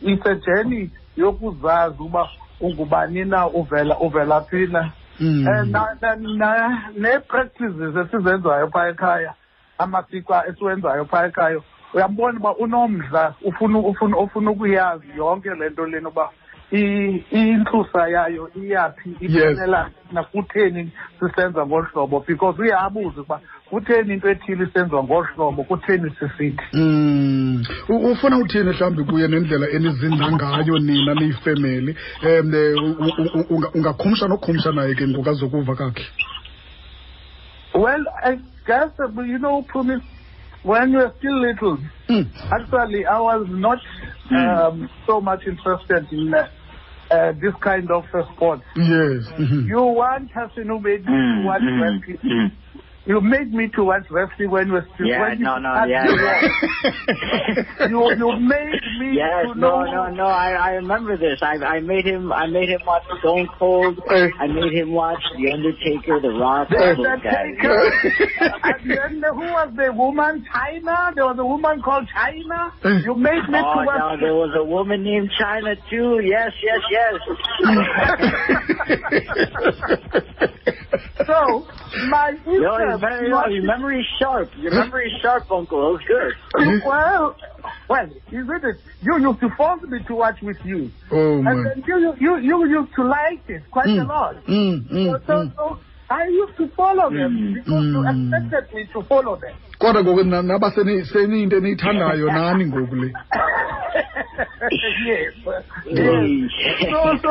it's 0.03 0.27
a 0.27 0.35
journey 0.35 0.91
yokuzazi 1.17 2.03
uba 2.03 2.29
ungubani 2.61 3.25
na 3.25 3.47
uvela 3.49 3.99
uvela 3.99 4.41
phina 4.41 4.93
eh, 5.21 5.77
and 6.03 6.23
nee-practices 6.97 7.97
esizenzayo 7.97 8.69
phaa 8.71 8.89
ekhaya 8.89 9.35
amasiko 9.79 10.35
esiwenzayo 10.49 11.05
phaa 11.05 11.27
ekhaya 11.27 11.61
uyambona 11.95 12.39
uba 12.39 12.57
unomdla 12.57 13.35
ufuna 13.45 13.79
ufuna 13.79 14.19
ufuna 14.19 14.51
ukuyazi 14.51 15.07
yonke 15.17 15.51
le 15.51 15.71
nto 15.71 15.87
lena 15.87 16.09
uba 16.09 16.31
intlusa 16.71 18.09
yayo 18.09 18.51
iyaphi 18.63 19.11
Yes. 19.21 19.33
iphelela 19.33 19.91
nakutheni 20.13 20.91
sisenza 21.21 21.67
ngolu 21.67 21.87
hlobo 21.93 22.25
because 22.29 22.63
uyabuza 22.63 23.21
ukuba 23.21 23.41
kutheni 23.71 24.15
into 24.15 24.29
ethile 24.31 24.65
isenziwa 24.65 25.05
ngolu 25.05 25.27
hlobo 25.35 25.63
kutheni 25.65 26.11
sisithi 26.21 26.63
Mm. 26.73 27.65
U- 27.89 28.11
ufuna 28.13 28.39
uthini 28.39 28.65
mhlawumbi 28.71 29.05
kuye 29.05 29.29
nendlela 29.29 29.69
enizinda 29.71 30.33
ngayo 30.33 30.79
nina 30.79 31.15
niyifemeli 31.15 31.97
um 32.23 32.53
ungakhumsha 33.75 34.29
nokhumsha 34.29 34.73
naye 34.73 34.95
ke 34.95 35.07
ngoku 35.09 35.31
azokuva 35.31 35.75
kakhe 35.75 36.07
well 37.75 38.05
i 38.25 38.37
guess 38.67 38.91
uh, 39.01 39.27
you 39.27 39.39
know 39.39 39.63
Phumi, 39.73 40.01
when 40.65 40.91
you're 40.93 41.13
still 41.19 41.41
little 41.41 41.79
Mm. 42.09 42.27
Actually, 42.51 43.07
I 43.07 43.21
was 43.21 43.47
not 43.51 43.79
um, 44.33 44.91
so 45.07 45.21
much 45.21 45.47
interested 45.47 46.07
in 46.11 46.35
uh, 46.35 46.49
uh, 47.11 47.33
this 47.33 47.55
kind 47.61 47.91
of 47.91 48.05
uh, 48.15 48.23
sport. 48.35 48.61
Yes. 48.77 49.27
Mm 49.39 49.47
-hmm. 49.47 49.69
You 49.69 49.83
want 49.83 50.33
Hasinu, 50.33 50.81
maybe 50.81 51.11
you 51.13 51.47
want 51.47 51.63
mm 51.63 51.81
-hmm. 52.23 52.51
You 53.07 53.21
made 53.23 53.53
me 53.55 53.67
to 53.77 53.83
watch 53.85 54.05
wrestling 54.11 54.51
when 54.51 54.67
we 54.69 54.73
were 54.75 54.87
still. 54.95 55.07
Yeah, 55.07 55.23
when 55.31 55.41
no, 55.41 55.57
no, 55.59 55.85
yeah, 55.87 56.05
yeah. 56.05 57.89
you 57.89 57.99
you 58.15 58.37
made 58.39 58.81
me 59.01 59.17
Yes, 59.17 59.47
to 59.47 59.55
no, 59.59 59.83
know. 59.85 59.91
no, 59.91 60.11
no. 60.15 60.25
I, 60.27 60.51
I 60.53 60.71
remember 60.73 61.17
this. 61.17 61.39
I 61.43 61.55
I 61.65 61.81
made 61.81 62.05
him 62.05 62.31
I 62.31 62.47
made 62.47 62.69
him 62.69 62.81
watch 62.87 63.03
Stone 63.21 63.49
Cold. 63.59 63.99
I 64.07 64.47
made 64.47 64.73
him 64.75 64.93
watch 64.93 65.23
The 65.39 65.51
Undertaker, 65.51 66.21
The 66.21 66.29
Rock, 66.29 66.69
The 66.69 66.77
all 66.77 66.97
those 66.97 67.23
guys. 67.25 67.57
Undertaker. 67.59 67.91
and 68.65 68.91
then 68.91 69.23
who 69.33 69.47
was 69.51 69.73
the 69.77 69.93
woman? 69.95 70.45
Chyna. 70.55 71.15
There 71.15 71.25
was 71.25 71.39
a 71.39 71.45
woman 71.47 71.81
called 71.83 72.07
Chyna. 72.15 72.71
You 73.05 73.15
made 73.15 73.49
me 73.49 73.59
Oh 73.65 73.81
to 73.81 73.81
no, 73.81 73.87
watch. 73.87 74.21
there 74.21 74.35
was 74.35 74.55
a 74.55 74.63
woman 74.65 75.03
named 75.05 75.31
Chyna 75.41 75.75
too. 75.89 76.21
Yes, 76.23 76.53
yes, 76.63 76.83
yes. 76.93 77.15
So 81.27 81.67
my 82.09 82.33
your, 82.47 82.90
memory, 82.99 83.31
was- 83.31 83.53
your 83.53 83.63
memory's 83.65 84.07
sharp. 84.19 84.51
Your 84.57 84.75
memory's 84.75 85.13
sharp, 85.23 85.51
Uncle. 85.51 85.79
That 85.81 85.93
was 85.93 86.03
good. 86.09 86.83
well, 86.87 87.37
well, 87.89 88.07
isn't 88.33 88.65
it? 88.65 88.77
You 89.03 89.19
used 89.21 89.41
to 89.41 89.49
force 89.57 89.83
me 89.89 89.99
to 90.09 90.15
watch 90.15 90.39
with 90.43 90.57
you. 90.65 90.91
oh 91.13 91.35
And 91.37 91.45
man 91.45 91.65
then 91.65 91.85
you, 91.87 92.15
you, 92.21 92.39
you 92.39 92.67
used 92.69 92.95
to 92.97 93.05
like 93.05 93.43
it 93.49 93.63
quite 93.71 93.87
a 93.89 94.05
Mm. 94.05 94.09
lot. 94.09 94.37
Mm, 94.47 94.89
So, 94.89 94.95
mm, 94.95 95.27
so, 95.27 95.33
mm. 95.33 95.53
so 95.57 95.79
I 96.11 96.25
used 96.27 96.57
to 96.59 96.69
follow 96.77 97.09
them 97.11 97.33
Mm, 97.39 97.55
because 97.55 97.85
you 97.85 98.01
mm. 98.03 98.35
expected 98.35 98.75
me 98.75 98.87
to 98.93 99.03
follow 99.09 99.37
them. 99.37 99.55
kodwa 99.79 100.03
ngoku 100.05 100.25
na- 100.25 100.43
naba 100.43 100.71
seni- 100.71 101.05
seniyinto 101.05 101.57
eniyithandayo 101.57 102.27
nani 102.37 102.65
ngoku 102.67 102.95
le 102.97 103.13
yes. 105.07 105.33
So, 106.91 107.19
so, 107.23 107.31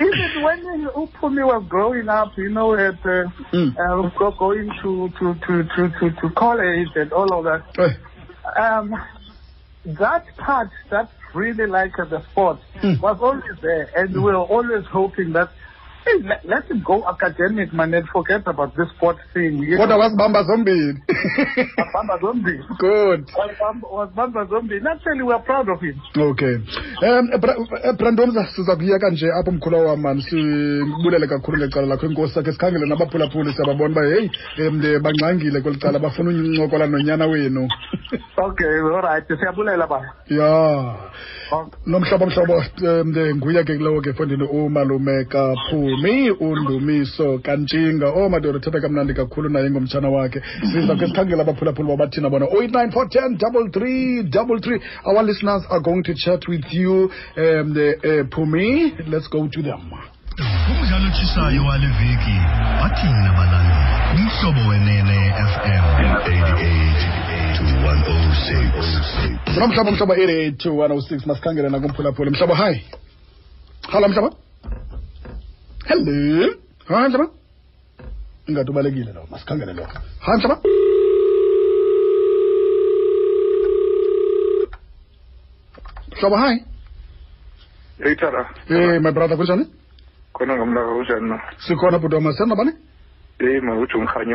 even 0.00 0.42
when 0.42 0.88
Upumi 0.96 1.44
was 1.44 1.64
growing 1.68 2.08
up, 2.08 2.32
you 2.36 2.48
know, 2.50 2.74
at, 2.74 2.94
uh, 3.04 3.24
Mm. 3.52 3.76
uh, 3.76 4.30
going 4.38 4.70
to, 4.82 5.10
to, 5.18 5.34
to, 5.46 5.64
to, 5.64 5.88
to, 6.00 6.10
to 6.20 6.30
college 6.30 6.88
and 6.94 7.12
all 7.12 7.32
of 7.38 7.44
that, 7.44 7.62
um, 8.56 8.94
that 9.84 10.24
part 10.38 10.70
that 10.90 11.10
really 11.34 11.66
like 11.66 11.98
uh, 11.98 12.04
the 12.06 12.22
sport 12.32 12.58
Mm. 12.82 13.00
was 13.00 13.18
always 13.20 13.58
there, 13.62 13.90
and 13.96 14.14
we 14.14 14.20
were 14.20 14.36
always 14.36 14.84
hoping 14.86 15.32
that 15.32 15.50
hey, 16.04 16.22
let, 16.22 16.44
let 16.44 16.70
it 16.70 16.84
go 16.84 17.04
academic, 17.08 17.72
man, 17.72 17.94
and 17.94 18.08
forget 18.08 18.42
about 18.46 18.76
this 18.76 18.88
sport 18.96 19.16
thing. 19.34 19.76
Kodwa 19.76 19.96
wasibamba 19.96 20.42
zombini 20.42 20.98
wasibamba 21.76 22.18
zombini 22.20 22.64
good. 22.78 23.30
Wasibamba 23.92 24.44
zombini 24.44 24.80
Bamba 24.80 25.04
Zombi. 25.04 25.44
Proud 25.44 25.68
of 25.68 25.80
him. 25.80 26.00
okay. 26.16 26.56
Um 27.02 27.30
brandomza 27.96 28.46
siza 28.46 28.76
kuyeka 28.76 29.10
nje 29.10 29.32
apho 29.32 29.50
mkhula 29.50 29.78
wam 29.78 30.00
man. 30.00 30.20
Sibulele 30.20 31.26
kakhulu 31.26 31.58
ngecala 31.58 31.86
lakho. 31.86 32.06
Inkosi 32.06 32.34
sakhe 32.34 32.52
sikhangele 32.52 32.86
nabaphulaphuli 32.86 33.52
siyababona 33.52 33.92
uba 33.92 34.06
heyi 34.06 34.30
um 34.58 35.02
bangxangile 35.02 35.60
kweli 35.60 35.78
cala 35.78 35.98
bafuna 35.98 36.30
uncokola 36.30 36.86
nonyana 36.86 37.26
wenu 37.26 37.68
Okay, 38.12 38.80
alright. 38.80 39.24
Siyabulela 39.28 39.86
baba. 39.86 40.14
ya. 40.28 40.94
Nomhlobo 41.86 42.26
mhlobo 42.26 42.54
um 42.82 43.36
nguye 43.36 43.64
ke 43.64 43.76
kulowo 43.76 44.00
ke 44.00 44.12
fondini 44.12 44.44
umalume 44.44 45.24
kaphumi 45.24 46.30
undumiso 46.30 47.38
kantshinga. 47.38 48.06
Oh 48.14 48.28
madoda 48.28 48.60
kamnandi 48.60 49.14
kakhulu 49.14 49.48
naye 49.48 49.70
ngomtshana 49.70 50.08
wakhe. 50.08 50.40
Siza 50.72 50.96
ke 50.96 51.06
sikhangela 51.06 51.42
abaphulaphula 51.42 51.96
babathina 51.96 52.30
bona. 52.30 52.46
089 52.46 52.90
410 52.92 53.38
double 53.38 53.70
three 53.70 54.22
double 54.22 54.60
three. 54.60 54.80
Our 55.04 55.22
listeners 55.22 55.64
are 55.70 55.80
going 55.80 56.02
to 56.04 56.14
chat 56.14 56.46
with 56.48 56.64
you 56.70 57.10
um 57.36 57.74
the 57.74 57.96
uh, 57.98 58.24
phumi. 58.34 58.92
Let's 59.08 59.28
go 59.28 59.48
to 59.48 59.62
them. 59.62 59.90
Umdlalo 60.70 61.06
otshisayo 61.08 61.64
wale 61.66 61.86
veki 61.86 62.36
wathini 62.82 63.22
nabalandeli? 63.24 63.80
Umhlobo 64.14 64.68
wenene 64.70 65.34
fm 65.34 65.84
88 66.04 67.29
Oh 67.82 68.32
sina 69.54 69.66
mhlaba 69.66 69.90
mhlaba 69.90 70.14
i-radio 70.16 70.72
106 70.72 71.26
masikhangele 71.26 71.68
nakumphulaphula 71.68 72.30
mhlaba 72.30 72.54
hayi 72.54 72.84
hala 73.92 74.08
mhlaba. 74.08 74.30
Hello. 75.88 76.54
Hayi 76.88 77.08
mhlaba. 77.08 77.26
Ingathi 78.48 78.70
ubalekile 78.70 79.12
lo 79.12 79.22
masikhangele 79.30 79.72
lo 79.72 79.84
hayi 80.20 80.38
mhlaba. 80.38 80.56
Mhlaba 86.16 86.38
hayi 86.38 86.58
eyitara 88.04 88.42
eh 88.68 89.00
my 89.00 89.12
brother 89.12 89.36
kunjani? 89.36 89.64
Khona 90.34 90.56
ngomlaka 90.56 90.92
kunjani 90.96 91.28
na 91.30 91.36
sikhona 91.66 91.98
bhuti 91.98 92.14
wama 92.14 92.32
yima 93.44 93.78
uthi 93.78 93.96
umkhanye 93.96 94.34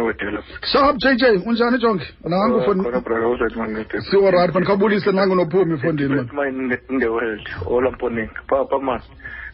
jj 0.97 1.23
unjani 1.45 1.77
jonke 1.77 2.05
mna 2.25 2.37
wangu 2.37 2.61
fonsiorari 2.61 4.53
mandikhabulise 4.53 5.11
nangu 5.11 5.35
nophumi 5.35 5.79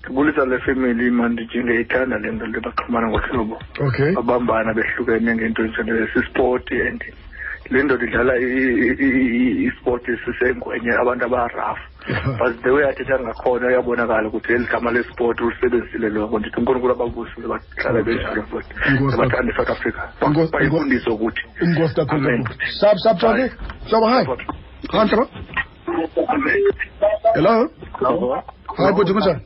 ndibulisa 0.02 0.46
le 0.46 0.60
family 0.60 1.12
mandiji 1.12 1.60
ndiyayithanda 1.60 2.18
le 2.18 2.32
nto 2.32 2.46
le 2.46 2.60
baxhumana 2.60 3.08
ngohlobo. 3.08 3.58
Okay. 3.88 4.18
Abambana 4.18 4.74
behlukene 4.74 5.36
ngento 5.36 5.62
sisipoti 6.14 6.82
and 6.82 7.04
lento 7.72 7.96
ndoda 7.96 8.06
idlala 8.06 8.34
i- 8.38 8.96
i- 9.06 9.72
sisengwenye 10.26 10.92
abantu 11.02 11.26
abarafu. 11.26 11.82
But 12.40 12.64
the 12.64 12.72
way 12.72 12.86
athetha 12.90 13.20
ngakhona 13.20 13.68
uyabonakala 13.68 14.28
ukuthi 14.28 14.54
eli 14.54 14.66
gama 14.66 14.92
lesport 14.92 15.42
ulisebenzisile 15.42 16.10
loko 16.10 16.40
ndithi 16.40 16.58
unkulunkulu 16.60 16.94
ababusile 16.94 17.48
bahlala 17.48 18.04
benjalo 18.04 18.42
futhi. 18.50 18.74
Inkosi 18.90 19.16
abathanda 19.16 19.52
i-south 19.54 19.70
africa. 19.70 20.02
Bayifundise 20.52 21.10
ukuthi 21.10 21.42
inkosi 21.62 22.02
hayi 24.08 24.26
hello? 27.34 27.70
Hayi 28.78 28.94
buti 28.94 29.14
kunjani 29.14 29.42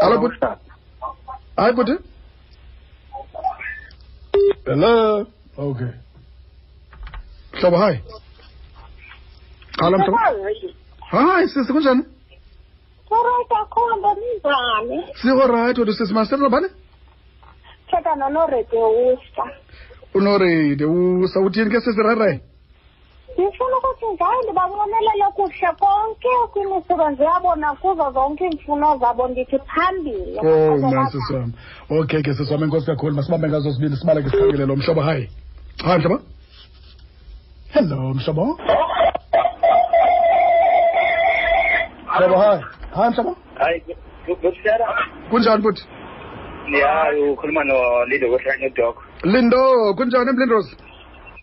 Hello, 0.00 0.18
buti. 0.18 0.36
Hayi 1.56 1.72
buti. 1.72 1.92
Hello. 4.66 5.26
Okay. 5.58 5.90
Mhlobo 7.58 7.76
hayi 7.76 7.98
qala 9.78 9.98
mhlobo. 9.98 10.18
Hayi 11.10 11.48
sisi 11.48 11.72
kunjani? 11.72 12.02
Alright, 13.10 13.52
akhomba 13.62 14.14
ninjani? 14.14 14.98
Siko 15.22 15.46
right 15.46 15.78
wena 15.78 15.92
sisi 15.92 16.14
masithetha 16.14 16.48
bani? 16.48 16.68
Thetha 17.90 18.14
nonoredewusa. 18.16 19.44
Unorede 20.14 20.84
usawuthini 20.84 21.70
ke 21.70 21.80
sisirere? 21.80 22.40
Ndifuna 23.34 23.76
ukuthi 23.78 24.06
ngayo 24.14 24.42
ndibabonelele 24.42 25.26
kuhle 25.34 25.70
konke 25.80 26.28
kwimisebenzi 26.52 27.22
yabo 27.22 27.56
nakuzo 27.56 28.12
zonke 28.12 28.44
iimfuno 28.44 28.98
zabo 28.98 29.28
ndithi 29.28 29.58
phambili. 29.58 30.38
Oh 30.38 31.10
sisi. 31.10 31.52
Okay 31.90 32.22
ke 32.22 32.34
sisiwam 32.34 32.62
enkosi 32.64 32.86
kakhulu 32.86 33.14
masibambe 33.16 33.48
ngazo 33.48 33.72
sibili 33.72 33.96
sibale 33.96 34.22
ke 34.22 34.30
sikhangele 34.30 34.66
lo 34.66 34.76
mhlobo 34.76 35.00
hayi 35.00 35.30
hayi 35.84 35.98
mhlobo. 35.98 36.22
Hello 37.74 38.14
mhlobo. 38.14 38.46
Mhlobo 42.06 42.36
hi. 42.42 42.60
Hi 42.96 43.08
mhlobo. 43.10 43.36
Hi, 43.58 43.82
good, 44.26 44.40
good 44.42 44.54
setup. 44.64 44.96
Kunjani 45.30 45.62
bhuti? 45.62 45.82
ya 46.80 47.12
ukhuluma 47.32 47.64
nolindo 47.64 48.28
kohlanye 48.30 48.68
dok 48.76 48.96
lindo 49.24 49.94
kunjani 49.94 50.32
mlindos 50.32 50.66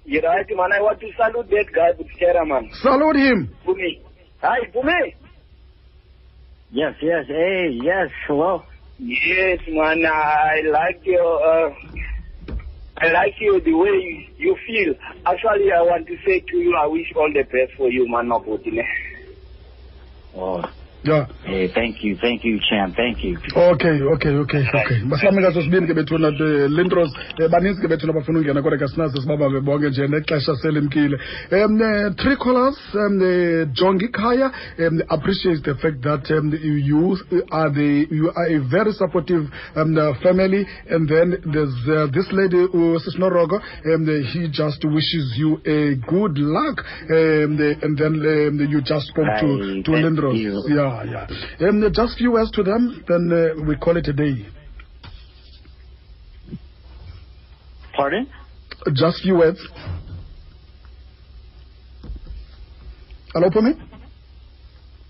you 0.06 0.22
right 0.22 0.50
man 0.58 0.72
i 0.72 0.80
want 0.82 1.00
to 1.00 1.08
salute 1.18 1.50
that 1.50 1.68
guy 1.74 1.92
butchera 1.98 2.46
man 2.46 2.70
salute 2.82 3.18
him 3.20 3.48
Bumi. 3.66 4.02
hi 4.42 4.60
Bumi. 4.74 5.16
Yes, 6.72 6.94
yes. 7.02 7.26
Hey, 7.28 7.80
yes. 7.84 8.10
Hello. 8.28 8.64
yes 9.00 9.60
man 9.68 10.06
i 10.06 10.62
like 10.78 11.02
your 11.06 11.32
uh, 11.52 11.74
I 12.98 13.12
like 13.12 13.36
you 13.40 13.60
the 13.60 13.74
way 13.74 14.30
you, 14.38 14.58
feel. 14.66 14.96
Actually, 15.26 15.72
I 15.72 15.82
want 15.82 16.08
to 16.08 16.18
say 16.26 16.40
to 16.40 16.58
you, 16.58 16.76
I 16.76 16.86
wish 16.88 17.12
all 17.16 17.32
the 17.32 17.44
best 17.44 17.74
for 17.78 17.90
you, 17.90 18.10
man. 18.10 18.32
Oh, 20.36 20.64
yeah 21.06 21.26
hey, 21.46 21.72
thank 21.74 22.04
you, 22.04 22.18
thank 22.22 22.44
you, 22.44 22.60
champ. 22.70 22.96
Thank 22.96 23.24
you. 23.24 23.38
okay 23.56 24.02
okay 24.02 24.34
okay 24.44 24.64
okay 24.74 25.00
basamika 25.12 25.52
sosibini 25.54 25.88
ke 25.88 25.94
bethuna 25.94 26.28
eh, 26.28 26.70
lindros 26.78 27.12
eh, 27.40 27.50
baninzi 27.50 27.82
ke 27.82 27.88
bethuna 27.88 28.14
bafuna 28.14 28.40
ungena 28.40 28.62
kodwa 28.62 28.78
ke 28.78 28.88
sinazo 28.88 29.22
sibabambe 29.22 29.62
bonke 29.62 29.90
nje 29.90 30.08
nexesha 30.08 30.56
selimkile 30.56 31.18
um 31.52 31.80
three 32.16 32.36
callers 32.36 32.78
um 32.96 33.20
jongi 33.74 34.08
khaya 34.08 34.52
um 34.80 35.02
appreciates 35.10 35.62
the 35.62 35.76
fact 35.76 36.02
that 36.02 36.32
um, 36.32 36.52
you 36.62 37.18
are 37.52 37.70
the 37.70 38.08
you 38.12 38.32
are 38.36 38.48
a 38.56 38.60
very 38.70 38.94
supportive 38.94 39.46
um, 39.76 39.96
family 40.24 40.66
and 40.90 41.08
then 41.10 41.38
there's 41.54 41.76
uh, 41.90 42.08
this 42.12 42.28
lady 42.32 42.64
uh, 42.64 43.00
sisnorogo 43.06 43.62
um, 43.94 44.06
he 44.34 44.48
just 44.50 44.84
wishes 44.86 45.34
you 45.38 45.62
a 45.66 45.96
good 46.10 46.38
luck 46.38 46.78
um, 47.10 47.58
and 47.84 47.98
then 47.98 48.14
um, 48.16 48.60
you 48.70 48.82
just 48.82 49.08
spoke 49.08 49.30
to 49.40 49.84
to 49.84 49.92
lindros 49.92 50.38
you. 50.38 50.64
Yeah 51.04 51.28
yeah 51.60 51.70
um, 51.70 51.84
just 51.94 52.18
few 52.18 52.32
words 52.32 52.52
to 52.52 52.64
them 52.64 53.04
then 53.08 53.32
uh, 53.32 53.64
we 53.68 53.76
call 53.76 53.98
it 53.98 54.08
a 54.08 54.14
day. 54.14 54.46
Pardon? 57.96 58.28
just 58.94 59.22
few 59.24 59.38
words. 59.38 59.60
Hello 63.34 63.50
phumi 63.50 63.74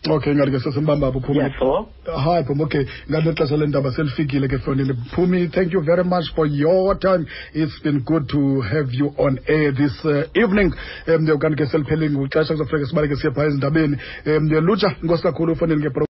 okay 0.07 0.33
ngathi 0.35 0.51
ke 0.51 0.59
sesimbamba 0.59 1.07
apho 1.07 1.19
phumi 1.19 1.41
hi 1.41 2.43
phumi 2.43 2.63
okay 2.63 2.85
ngathi 3.09 3.27
nexesha 3.27 3.57
lendaba 3.57 3.91
selifikile 3.91 4.47
ke 4.47 4.57
fonile 4.57 4.93
phumi 5.15 5.47
thank 5.47 5.73
you 5.73 5.81
very 5.81 6.03
much 6.03 6.25
for 6.35 6.45
your 6.45 6.95
time. 6.99 7.25
It's 7.53 7.79
been 7.79 7.99
good 8.01 8.29
to 8.29 8.61
have 8.61 8.93
you 8.93 9.13
on 9.17 9.39
air 9.47 9.71
this 9.71 9.93
uh, 10.05 10.27
evening. 10.35 10.73
Um 11.07 11.25
kanti 11.39 11.63
ke 11.63 11.67
seliphelile 11.71 12.09
ngexesha 12.09 12.53
kuzofika 12.53 12.85
sibale 12.85 13.07
ke 13.07 13.15
siye 13.15 13.33
phaa 13.33 13.45
ezindabeni. 13.45 13.97
Um 14.25 14.49
lutsha 14.67 14.95
inkosi 15.01 15.23
kakhulu 15.23 15.53
ufonile 15.53 15.81
ke 15.81 15.93